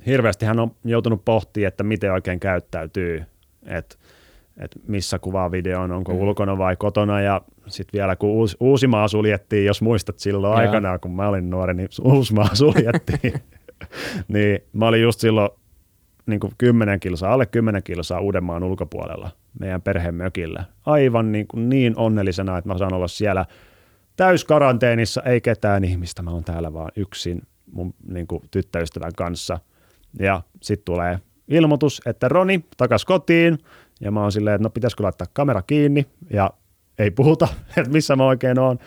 [0.05, 3.23] Hirveästi hän on joutunut pohtimaan, että miten oikein käyttäytyy.
[3.65, 3.95] Että
[4.57, 6.19] että missä kuvaa videon, onko mm.
[6.19, 7.21] ulkona vai kotona.
[7.21, 10.59] Ja sitten vielä kun Uus, Uusimaa suljettiin, jos muistat silloin Joo.
[10.59, 13.33] aikanaan, kun mä olin nuori, niin Uusimaa suljettiin.
[14.33, 15.49] niin mä olin just silloin
[16.25, 20.63] niin kuin 10 kilsaa, alle 10 kilsaa Uudenmaan ulkopuolella meidän perheen mökillä.
[20.85, 23.45] Aivan niin, kuin niin onnellisena, että mä saan olla siellä
[24.15, 29.59] täyskaranteenissa, ei ketään ihmistä, mä oon täällä vaan yksin mun niin kuin tyttöystävän kanssa.
[30.19, 33.57] Ja sitten tulee ilmoitus, että Roni, takas kotiin,
[34.01, 36.51] ja mä oon silleen, että no pitäisikö laittaa kamera kiinni ja
[36.99, 37.47] ei puhuta,
[37.77, 38.79] että missä mä oikein oon,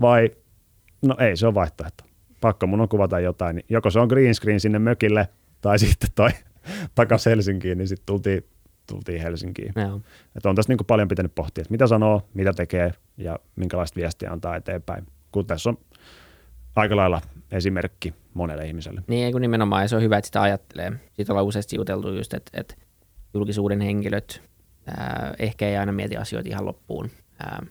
[0.00, 0.30] vai
[1.02, 2.04] no ei, se on vaihtoehto.
[2.40, 5.28] Pakko mun on kuvata jotain, niin joko se on green screen sinne mökille,
[5.60, 6.30] tai sitten toi
[6.94, 8.44] takas Helsinkiin, niin sitten tultiin
[8.86, 9.72] tultiin Helsinkiin.
[9.76, 10.00] Joo.
[10.36, 14.32] Että on tässä niin paljon pitänyt pohtia, että mitä sanoo, mitä tekee ja minkälaista viestiä
[14.32, 15.06] antaa eteenpäin.
[15.32, 15.78] Kun tässä on
[16.76, 17.20] aika lailla
[17.52, 19.02] esimerkki monelle ihmiselle.
[19.06, 20.92] Niin, kun nimenomaan, ja se on hyvä, että sitä ajattelee.
[21.12, 22.74] Siitä ollaan useasti juteltu just, että, että
[23.34, 24.42] julkisuuden henkilöt
[24.86, 27.10] ää, ehkä ei aina mieti asioita ihan loppuun.
[27.38, 27.66] Ää,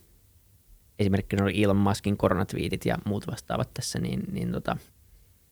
[0.99, 4.77] esimerkkinä oli Elon Muskin koronatviitit ja muut vastaavat tässä, niin, niin tota,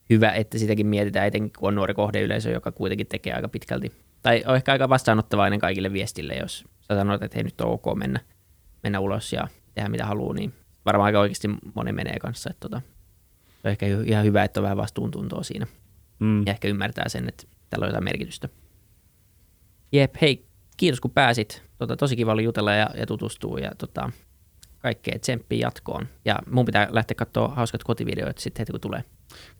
[0.10, 3.91] hyvä, että sitäkin mietitään, etenkin kun on nuori kohdeyleisö, joka kuitenkin tekee aika pitkälti,
[4.22, 7.86] tai on ehkä aika vastaanottavainen kaikille viestille, jos sä sanot, että hei nyt on ok
[7.95, 8.20] mennä,
[8.84, 10.54] mennä ulos ja tehdä mitä haluaa, niin
[10.86, 12.49] varmaan aika oikeasti moni menee kanssa.
[12.49, 12.82] Että tota,
[13.64, 15.68] on ehkä ihan hyvä, että on vähän vastuuntuntoa siinä
[16.20, 16.43] Mm.
[16.45, 18.49] ja ehkä ymmärtää sen, että tällä on jotain merkitystä.
[19.91, 20.45] Jep, hei,
[20.78, 21.64] kiitos kun pääsit.
[21.78, 24.12] Tota, tosi kiva oli jutella ja, ja tutustua ja tota,
[24.84, 26.07] kaikkea tsemppiä jatkoon.
[26.25, 29.03] Ja mun pitää lähteä katsoa hauskat kotivideoita sitten heti kun tulee.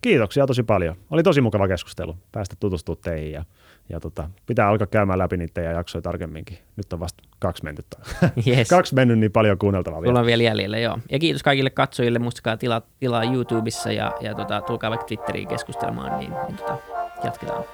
[0.00, 0.96] Kiitoksia tosi paljon.
[1.10, 2.16] Oli tosi mukava keskustelu.
[2.32, 3.44] Päästä tutustumaan teihin ja,
[3.88, 6.58] ja tota, pitää alkaa käymään läpi niitä ja jaksoja tarkemminkin.
[6.76, 7.86] Nyt on vasta kaksi mennyt.
[8.46, 8.68] Yes.
[8.68, 10.10] kaksi mennyt, niin paljon kuunneltavaa vielä.
[10.10, 10.98] Mulla on vielä jäljellä, joo.
[11.10, 12.18] Ja kiitos kaikille katsojille.
[12.18, 16.78] Muistakaa tilaa, tilaa YouTubessa ja, ja tota, tulkaa vaikka Twitteriin keskustelemaan, niin, niin tota,
[17.24, 17.64] jatketaan.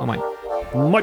[0.00, 0.90] Moi moi.
[0.90, 1.02] Moi!